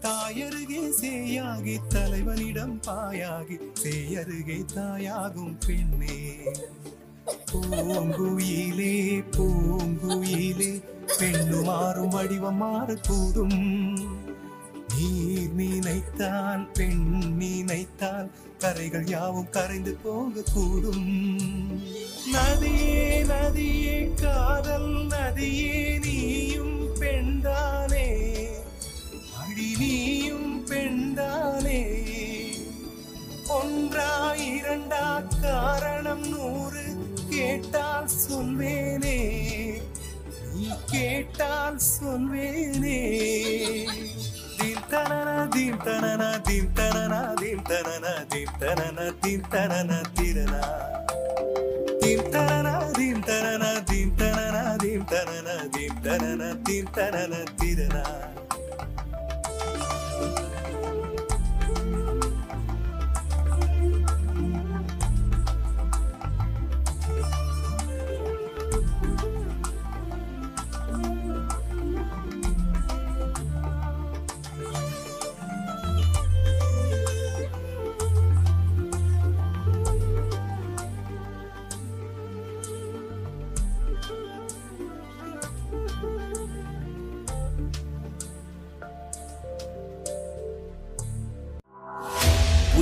தாயருகே 0.00 0.82
சேயாகி 1.00 1.76
தலைவனிடம் 1.88 2.76
பாயாகி 2.86 3.56
சேயருகே 3.82 4.58
தாயாகும் 4.74 5.56
பெண்ணே. 5.66 6.18
பூங்குயிலே 7.52 8.94
பூங்குயிலே 9.36 10.72
பெண்ணு 11.20 11.64
மாறும் 11.64 12.08
வடிவம் 12.08 12.60
மாறக்கூடும் 12.62 13.60
நீர் 14.98 15.52
நினைத்தால் 15.52 16.70
பெண் 16.72 17.18
நினைத்தால் 17.36 18.30
கரைகள் 18.58 19.08
யாவும் 19.08 19.50
கரைந்து 19.50 19.98
போகக்கூடும். 20.04 21.80
நதியே 22.32 23.24
நதியே 23.24 24.14
காதல் 24.14 25.06
நதியே 25.06 25.98
நீயும் 25.98 26.94
பெண்தானே. 27.00 28.34
அடி 29.38 29.74
நீயும் 29.78 30.66
பெண்தானே. 30.66 32.12
ஒன்றா 33.48 34.34
இரண்டா 34.34 35.40
காரணம் 35.40 36.28
நூறு 36.28 36.84
கேட்டால் 37.30 38.08
சொல்வேனே. 38.28 39.42
நீ 40.54 40.68
கேட்டால் 40.86 41.80
சொல்வேனே. 42.00 43.24
தனன 44.90 45.30
தீம் 45.46 45.78
தனன 45.84 46.22
தீம் 46.40 46.72
தனன 46.72 47.14
தீம் 47.34 47.62
தனன 47.62 48.06
தீம் 48.24 48.52
தனன 48.60 49.08
தீம் 49.22 49.46
தனன 49.48 49.92
திரனா 50.16 50.62
தீம் 52.02 52.26
தனன 52.30 52.68
தீம் 52.98 53.22
தனன 53.24 53.64
தீம் 53.84 54.14
தனன 54.16 54.68
தீம் 54.84 55.06
தனன 56.02 56.52
தீம் 56.64 56.90
தீம் 57.60 58.45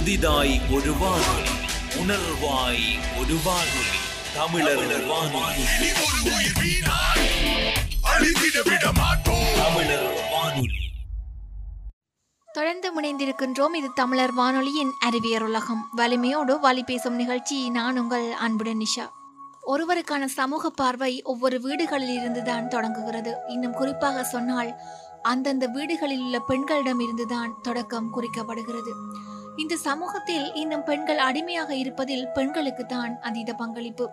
புதிதாய் 0.04 0.60
ஒரு 0.70 0.92
வானொலி 0.92 1.50
உணர்வாய் 1.94 2.98
ஒரு 3.18 3.36
வானொலி 3.44 3.98
தமிழர் 4.34 5.06
வானொலி. 5.06 5.64
தமிழர் 9.54 10.28
வானொலி. 10.30 10.78
தொடர்ந்து 12.52 13.00
முனைந்திருக்கின்றோம் 13.00 13.74
இது 13.74 13.90
தமிழர் 13.94 14.32
வானொலியின் 14.32 14.92
அறிவியர் 15.00 15.42
உலகம். 15.42 15.88
வலிமையோடு 15.92 16.60
வழி 16.60 16.82
பேசும் 16.82 17.14
நிகழ்ச்சி 17.14 17.70
நான் 17.70 17.98
உங்கள் 17.98 18.32
அன்புடன் 18.32 18.78
நிஷா. 18.78 19.08
ஒருவருக்கான 19.66 20.24
சமூக 20.24 20.70
பார்வை 20.70 21.22
ஒவ்வொரு 21.22 21.60
வீடுகளில் 21.60 22.14
இருந்துதான் 22.14 22.68
தொடங்குகிறது. 22.68 23.36
இன்னும் 23.48 23.74
குறிப்பாக 23.74 24.24
சொன்னால் 24.24 24.74
அந்தந்த 25.22 25.66
வீடுகளில் 25.66 26.20
உள்ள 26.20 26.38
பெண்களிடம் 26.38 27.00
இருந்துதான் 27.00 27.54
தொடக்கம் 27.62 28.10
குறிக்கப்படுகிறது. 28.16 28.92
இந்த 29.62 29.74
சமூகத்தில் 29.76 30.46
இன்னும் 30.54 30.84
பெண்கள் 30.88 31.20
அடிமையாக 31.26 31.70
இருப்பதில் 31.74 32.24
பெண்களுக்கு 32.36 32.84
தான் 32.86 33.12
அதீத 33.20 33.50
பங்களிப்பு. 33.52 34.06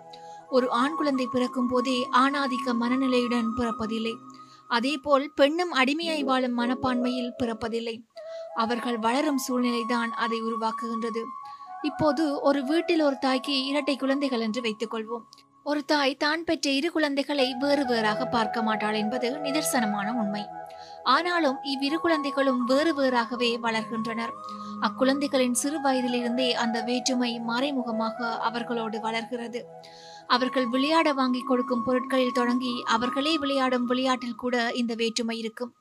ஒரு 0.56 0.66
ஆண் 0.80 0.96
குழந்தை 0.98 1.26
பிறக்கும் 1.26 1.66
போதே 1.66 1.96
ஆணாதிக்க 2.22 2.74
மனநிலையுடன் 2.82 3.48
பிறப்பதில்லை. 3.58 4.14
அதேபோல் 4.70 5.26
பெண்ணும் 5.34 5.72
அடிமையாய் 5.72 6.24
வாழும் 6.30 6.58
மனப்பான்மையில் 6.60 7.36
பிறப்பதில்லை. 7.40 7.96
அவர்கள் 8.54 8.98
வளரும் 8.98 9.40
சூழ்நிலைதான் 9.46 10.10
அதை 10.24 10.38
உருவாக்குகின்றது. 10.42 11.22
இப்போது 11.82 12.24
ஒரு 12.40 12.60
வீட்டில் 12.64 13.06
ஒரு 13.08 13.16
தாய்க்கு 13.18 13.54
இரட்டை 13.70 13.96
குழந்தைகள் 13.96 14.40
என்று 14.40 14.60
வைத்துக் 14.60 14.92
கொள்வோம் 14.94 15.24
ஒரு 15.70 15.80
தாய் 15.84 16.20
தான் 16.22 16.44
பெற்ற 16.44 16.66
இரு 16.70 16.88
குழந்தைகளை 16.90 17.46
வேறு 17.58 17.82
வேறாக 17.86 18.22
பார்க்க 18.26 18.62
மாட்டாள் 18.62 18.94
என்பது 18.94 19.28
நிதர்சனமான 19.44 20.08
உண்மை. 20.22 20.42
ஆனாலும் 21.02 21.58
இவ்விரு 21.62 22.00
குழந்தைகளும் 22.00 22.64
வேறு 22.64 23.02
வேறாகவே 23.02 23.58
வளர்கின்றனர். 23.62 24.30
அக்குழந்தைகளின் 24.80 25.52
சிறு 25.52 25.80
வயதிலிருந்தே 25.80 26.54
அந்த 26.54 26.80
வேற்றுமை 26.80 27.40
மறைமுகமாக 27.40 28.38
அவர்களோடு 28.38 29.00
வளர்கிறது. 29.00 29.64
அவர்கள் 30.26 30.66
விளையாட 30.66 31.12
வாங்கி 31.12 31.40
கொடுக்கும் 31.40 31.84
பொருட்களில் 31.84 32.32
தொடங்கி 32.32 32.82
அவர்களே 32.84 33.38
விளையாடும் 33.38 33.84
விளையாட்டில் 33.84 34.34
கூட 34.34 34.70
இந்த 34.74 34.94
வேற்றுமை 34.94 35.38
இருக்கும். 35.38 35.72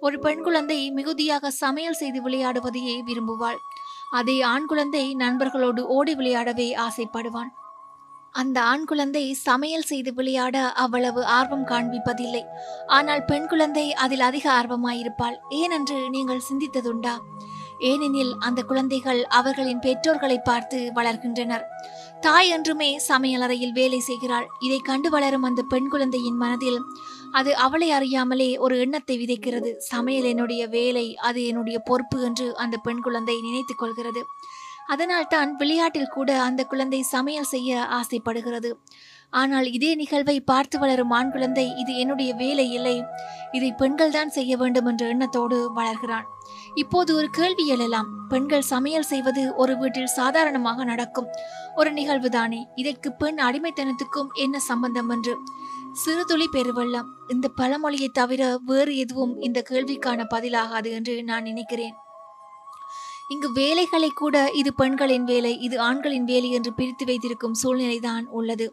ஒரு 0.00 0.18
பெண் 0.18 0.42
குழந்தை 0.42 0.90
மிகுதியாக 0.90 1.50
சமையல் 1.50 1.94
செய்து 1.94 2.22
விளையாடுவதையே 2.22 3.02
விரும்புவாள். 3.06 3.56
அதே 4.10 4.40
ஆண் 4.40 4.66
குழந்தை 4.66 5.14
நண்பர்களோடு 5.14 5.80
ஓடி 5.80 6.14
விளையாடவே 6.14 6.76
ஆசைப்படுவான். 6.76 7.52
அந்த 8.36 8.58
ஆண் 8.62 8.84
குழந்தை 8.84 9.22
சமையல் 9.34 9.88
செய்து 9.90 10.10
விளையாட 10.14 10.56
அவ்வளவு 10.72 11.22
ஆர்வம் 11.36 11.66
காண்பிப்பதில்லை. 11.66 12.42
ஆனால் 12.86 13.24
பெண் 13.24 13.46
குழந்தை 13.46 13.86
அதில் 13.94 14.20
அதிக 14.20 14.46
ஆர்வமாயிருப்பாள். 14.58 15.36
ஏனென்று 15.50 15.98
நீங்கள் 16.08 16.46
சிந்தித்ததுண்டா? 16.48 17.14
ஏனெனில் 17.78 18.32
அந்த 18.38 18.60
குழந்தைகள் 18.62 19.20
அவர்களின் 19.24 19.78
பெற்றோர்களை 19.78 20.38
பார்த்து 20.38 20.78
வளர்கின்றனர். 20.94 21.64
தாய் 22.20 22.48
என்றுமே 22.48 22.90
சமையலறையில் 23.08 23.72
வேலை 23.72 24.00
செய்கிறாள். 24.00 24.46
இதை 24.60 24.78
கண்டு 24.78 25.10
வளரும் 25.10 25.42
அந்த 25.42 25.62
பெண் 25.62 25.88
குழந்தையின் 25.88 26.36
மனதில் 26.36 26.80
அது 27.30 27.50
அவளை 27.56 27.88
அறியாமலே 27.90 28.50
ஒரு 28.58 28.74
எண்ணத்தை 28.78 29.14
விதைக்கிறது. 29.18 29.70
சமையல் 29.90 30.24
என்னுடைய 30.24 30.62
வேலை 30.66 31.06
அது 31.28 31.40
என்னுடைய 31.46 31.78
பொறுப்பு 31.78 32.18
என்று 32.22 32.46
அந்த 32.56 32.76
பெண் 32.76 33.00
குழந்தை 33.00 33.36
நினைத்துக் 33.40 33.78
கொள்கிறது. 33.78 34.22
அதனால் 34.88 35.32
தான் 35.34 35.50
விளையாட்டில் 35.56 36.14
கூட 36.16 36.30
அந்த 36.42 36.64
குழந்தை 36.64 37.00
சமையல் 37.14 37.52
செய்ய 37.54 37.86
ஆசைப்படுகிறது. 37.98 38.70
ஆனால் 39.30 39.66
இதே 39.76 39.94
நிகழ்வை 39.94 40.36
பார்த்து 40.50 40.76
வளரும் 40.78 41.10
ஆண் 41.10 41.30
குழந்தை 41.30 41.64
இது 41.82 41.92
என்னுடைய 41.96 42.34
வேலை 42.34 42.66
இல்லை. 42.70 42.94
இதை 43.52 43.70
பெண்கள் 43.72 44.14
தான் 44.16 44.34
செய்ய 44.36 44.52
வேண்டும் 44.56 44.88
என்ற 44.90 45.04
எண்ணத்தோடு 45.06 45.56
வளர்கிறான் 45.78 46.26
இப்போது 46.74 47.10
ஒரு 47.14 47.28
கேள்வி 47.30 47.64
எழலாம். 47.74 48.08
பெண்கள் 48.28 48.70
சமையல் 48.72 49.08
செய்வது 49.12 49.42
ஒரு 49.54 49.74
வீட்டில் 49.76 50.14
சாதாரணமாக 50.18 50.84
நடக்கும். 50.84 51.28
ஒரு 51.74 51.92
நிகழ்வு 51.92 52.30
தானே. 52.30 52.60
இதற்கு 52.76 53.08
பெண் 53.12 53.40
அடிமைத்தனத்துக்கும் 53.48 54.30
என்ன 54.44 54.58
சம்பந்தம் 54.70 55.10
என்று? 55.16 55.36
சிறுதுளி 56.04 56.46
பெருவெள்ளம். 56.56 57.10
இந்த 57.28 57.46
பழமொழியை 57.60 58.08
தவிர 58.08 58.42
வேறு 58.70 58.94
எதுவும் 58.96 59.36
இந்த 59.40 59.60
கேள்விக்கான 59.70 60.26
பதிலாகாது 60.34 60.90
என்று 60.90 61.14
நான் 61.24 61.42
நினைக்கிறேன். 61.42 61.96
இங்கு 63.30 63.48
வேலைகளை 63.52 64.08
கூட 64.10 64.36
இது 64.52 64.70
பெண்களின் 64.74 65.24
வேலை 65.24 65.50
இது 65.66 65.76
ஆண்களின் 65.80 66.24
வேலை 66.24 66.50
என்று 66.50 66.70
பிரித்து 66.72 67.04
வைத்திருக்கும் 67.04 67.56
சூழ்நிலைதான் 67.62 68.26
உள்ளது. 68.38 68.66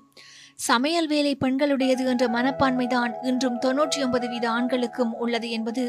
சமையல் 0.67 1.07
வேலை 1.07 1.31
பெண்களுடையது 1.43 2.03
என்ற 2.11 2.25
மனப்பான்மைதான் 2.27 3.13
இன்றும் 3.29 3.57
தொன்னூற்றி 3.63 3.99
ஒன்பது 4.05 4.27
வீத 4.27 4.45
ஆண்களுக்கும் 4.57 5.13
உள்ளது 5.23 5.47
என்பது 5.49 5.83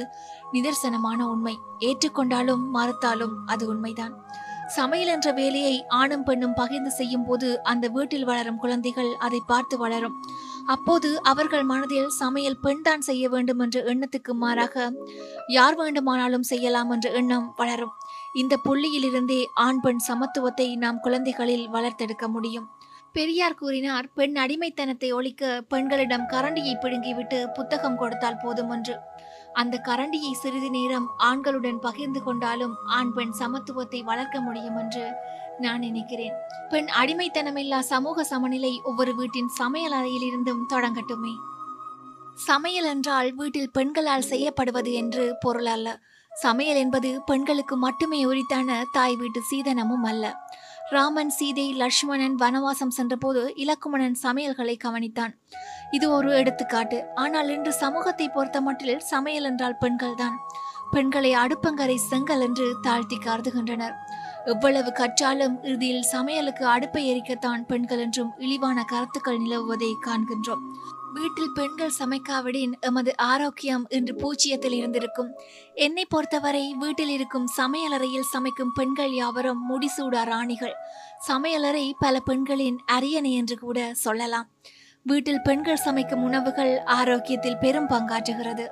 நிதர்சனமான 0.53 1.21
உண்மை. 1.33 1.55
ஏற்றுக்கொண்டாலும் 1.89 2.65
மறுத்தாலும் 2.77 3.35
அது 3.47 3.67
உண்மைதான். 3.73 4.15
சமையல் 4.77 5.13
என்ற 5.15 5.29
வேலையை 5.33 5.75
ஆணும் 5.99 6.25
பெண்ணும் 6.25 6.57
பகிர்ந்து 6.61 6.91
செய்யும் 6.91 7.27
போது 7.29 7.49
அந்த 7.63 7.89
வீட்டில் 7.89 8.27
வளரும் 8.31 8.61
குழந்தைகள் 8.63 9.11
அதை 9.27 9.41
பார்த்து 9.47 9.75
வளரும். 9.79 10.17
அப்போது 10.67 11.09
அவர்கள் 11.23 11.65
மனதில் 11.73 12.09
சமையல் 12.21 12.63
பெண்தான் 12.65 13.07
செய்ய 13.09 13.25
வேண்டும் 13.29 13.59
என்ற 13.59 13.79
எண்ணத்துக்கு 13.93 14.35
மாறாக 14.45 14.87
யார் 15.59 15.77
வேண்டுமானாலும் 15.77 16.49
செய்யலாம் 16.53 16.91
என்ற 16.91 17.09
எண்ணம் 17.21 17.47
வளரும். 17.57 17.95
இந்த 18.35 18.55
புள்ளியிலிருந்தே 18.65 19.41
ஆண் 19.65 19.81
பெண் 19.81 20.01
சமத்துவத்தை 20.09 20.67
நாம் 20.77 21.01
குழந்தைகளில் 21.01 21.67
வளர்த்தெடுக்க 21.69 22.25
முடியும். 22.29 22.67
பெரியார் 23.13 23.55
கூறினார் 23.55 24.07
பெண் 24.15 24.37
அடிமைத்தனத்தை 24.37 25.09
ஒழிக்க 25.13 25.61
பெண்களிடம் 25.69 26.25
கரண்டியை 26.33 26.75
பிடுங்கிவிட்டு 26.81 27.39
புத்தகம் 27.53 27.97
கொடுத்தால் 27.97 28.41
போதும் 28.43 28.71
என்று. 28.71 28.95
அந்த 29.53 29.81
கரண்டியை 29.85 30.33
சிறிது 30.33 30.71
நேரம் 30.71 31.07
ஆண்களுடன் 31.19 31.79
பகிர்ந்து 31.79 32.23
கொண்டாலும் 32.23 32.75
ஆண் 32.97 33.13
பெண் 33.13 33.35
சமத்துவத்தை 33.41 34.01
வளர்க்க 34.03 34.41
முடியும் 34.41 34.77
என்று 34.77 35.05
நான் 35.59 35.79
நினைக்கிறேன். 35.79 36.35
பெண் 36.71 36.89
அடிமைத்தனமில்லா 37.01 37.79
சமூக 37.79 38.25
சமநிலை 38.25 38.73
ஒவ்வொரு 38.85 39.15
வீட்டின் 39.15 39.51
சமையல் 39.61 39.93
அறையிலிருந்தும் 39.93 40.65
தொடங்கட்டுமே. 40.73 41.35
சமையல் 42.49 42.85
என்றால் 42.85 43.31
வீட்டில் 43.35 43.71
பெண்களால் 43.71 44.29
செய்யப்படுவது 44.33 44.93
என்று 44.93 45.25
பொருள் 45.41 45.67
அல்ல. 45.67 45.89
சமையல் 46.43 46.77
என்பது 46.77 47.23
பெண்களுக்கு 47.27 47.77
மட்டுமே 47.77 48.25
உரித்தான 48.25 48.83
தாய் 48.93 49.17
வீட்டு 49.17 49.41
சீதனமும் 49.43 50.03
அல்ல. 50.03 50.47
ராமன் 50.91 51.31
சீதை 51.31 51.73
லட்சுமணன் 51.73 52.37
வனவாசம் 52.41 52.89
சென்றபோது 52.89 53.53
இலக்குமணன் 53.55 54.17
சமையல்களை 54.23 54.79
கவனித்தான். 54.85 55.33
இது 55.91 56.11
ஒரு 56.11 56.37
எடுத்துக்காட்டு. 56.37 57.05
ஆனால் 57.15 57.49
இன்று 57.49 57.73
சமூகத்தை 57.73 58.29
பொறுத்த 58.29 58.61
மட்டில் 58.61 58.99
சமையல் 58.99 59.45
என்றால் 59.45 59.79
பெண்கள்தான். 59.81 60.37
பெண்களை 60.91 61.35
அடுப்பங்கரை 61.35 61.95
செங்கல் 61.95 62.41
என்று 62.41 62.75
தாழ்த்தி 62.83 63.19
கருதுகின்றனர். 63.19 63.95
எவ்வளவு 64.45 64.93
கற்றாலும் 64.93 65.63
இறுதியில் 65.63 66.11
சமையலுக்கு 66.13 66.65
அடுப்பை 66.65 67.03
எரிக்கத்தான் 67.13 67.63
பெண்கள் 67.67 67.99
என்றும் 67.99 68.33
இழிவான 68.39 68.85
கருத்துக்கள் 68.85 69.39
நிலவுவதை 69.39 69.93
காண்கின்றோம். 70.07 70.65
வீட்டில் 71.15 71.53
பெண்கள் 71.55 71.93
சமைக்காவிடின் 71.99 72.73
எமது 72.81 73.17
ஆரோக்கியம் 73.17 73.87
இன்று 73.89 74.15
பூச்சியத்தில் 74.15 74.73
இருந்திருக்கும். 74.73 75.31
என்னை 75.75 76.05
பொறுத்தவரை 76.05 76.75
வீட்டில் 76.79 77.09
இருக்கும் 77.09 77.47
சமையலறையில் 77.57 78.31
சமைக்கும் 78.33 78.73
பெண்கள் 78.75 79.13
யாவரும் 79.15 79.63
முடிசூடா 79.71 80.25
ராணிகள். 80.25 80.75
சமையலறை 81.29 81.93
பல 81.99 82.21
பெண்களின் 82.21 82.79
அரியணை 82.87 83.33
என்று 83.33 83.59
கூட 83.59 83.95
சொல்லலாம். 83.95 84.49
வீட்டில் 85.03 85.43
பெண்கள் 85.43 85.85
சமைக்கும் 85.85 86.23
உணவுகள் 86.23 86.75
ஆரோக்கியத்தில் 86.81 87.61
பெரும் 87.61 87.89
பங்காற்றுகிறது. 87.89 88.67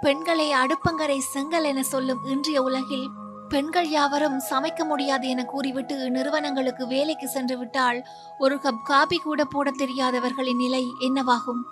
பெண்களை 0.00 0.52
அடுப்பங்கரை 0.52 1.18
செங்கல் 1.18 1.64
என 1.64 1.82
சொல்லும் 1.82 2.22
இன்றைய 2.24 2.62
உலகில் 2.62 3.08
பெண்கள் 3.52 3.88
யாவரும் 3.88 4.38
சமைக்க 4.50 4.80
முடியாது 4.84 5.26
என 5.28 5.44
கூறிவிட்டு 5.44 5.94
நிறுவனங்களுக்கு 6.10 6.84
வேலைக்கு 6.86 7.26
சென்று 7.28 7.56
விட்டால் 7.58 7.98
ஒரு 8.38 8.56
கப் 8.64 8.84
காபி 8.84 9.18
கூட 9.18 9.44
போட 9.44 9.70
தெரியாதவர்களின் 9.70 10.60
நிலை 10.64 10.82
என்னவாகும்? 11.00 11.62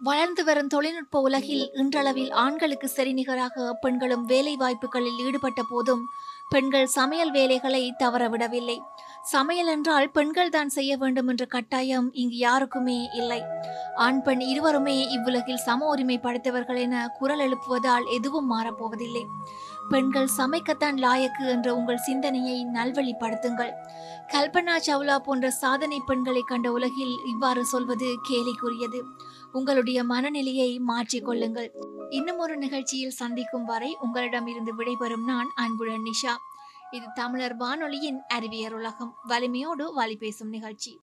வளர்ந்து 0.00 0.42
வரும் 0.44 0.66
தொழில்நுட்ப 0.66 1.20
உலகில் 1.20 1.64
இன்றளவில் 1.74 2.30
ஆண்களுக்கு 2.44 2.88
சரிநிகராக 2.88 3.74
பெண்களும் 3.80 4.24
வேலை 4.24 4.54
வாய்ப்புகளில் 4.56 5.20
ஈடுபட்ட 5.26 5.62
போதும் 5.62 6.02
பெண்கள் 6.48 6.88
சமையல் 6.96 7.30
வேலைகளை 7.30 7.82
தவறவிடவில்லை 7.98 8.78
சமையல் 9.32 9.66
என்றால் 9.66 10.08
பெண்கள் 10.10 10.50
தான் 10.50 10.68
செய்ய 10.68 10.92
வேண்டும் 10.96 11.28
என்ற 11.28 11.44
கட்டாயம் 11.44 12.08
இங்கு 12.12 12.36
யாருக்குமே 12.36 12.96
இல்லை. 13.12 13.38
ஆண் 13.94 14.20
பெண் 14.22 14.42
இருவருமே 14.52 14.96
இவ்வுலகில் 15.16 15.64
சம 15.66 15.86
உரிமை 15.86 16.16
படைத்தவர்கள் 16.18 16.76
என 16.76 17.04
குரல் 17.18 17.38
எழுப்புவதால் 17.38 18.06
எதுவும் 18.16 18.50
மாறப்போவதில்லை. 18.52 19.24
பெண்கள் 19.92 20.28
சமைக்கத்தான் 20.36 20.98
லாயக்கு 21.04 21.44
என்ற 21.46 21.68
உங்கள் 21.74 22.04
சிந்தனையை 22.06 22.66
நல்வழிப்படுத்துங்கள். 22.74 23.72
கல்பனா 24.32 24.74
சவ்லா 24.86 25.16
போன்ற 25.18 25.50
சாதனை 25.50 25.98
பெண்களை 26.06 26.42
கண்ட 26.42 26.72
உலகில் 26.72 27.14
இவ்வாறு 27.24 27.62
சொல்வது 27.64 28.08
கேலிக்குரியது. 28.28 29.00
உங்களுடைய 29.52 30.04
மனநிலையை 30.04 30.70
மாற்றிக்கொள்ளுங்கள் 30.88 31.68
இன்னும் 32.10 32.38
ஒரு 32.38 32.56
நிகழ்ச்சியில் 32.56 33.18
சந்திக்கும் 33.20 33.64
வரை 33.64 33.96
உங்களிடம் 34.00 34.46
இருந்து 34.46 34.74
விடைபெறும் 34.74 35.24
நான் 35.24 35.50
அன்புடன் 35.54 36.06
நிஷா. 36.10 36.34
இது 36.90 37.06
தமிழர் 37.14 37.56
வானொலியின் 37.56 38.20
அறிவியல் 38.28 38.72
உலகம். 38.72 39.14
வலிமையோடு 39.24 39.84
வழி 39.94 40.16
பேசும் 40.16 40.48
நிகழ்ச்சி. 40.48 40.92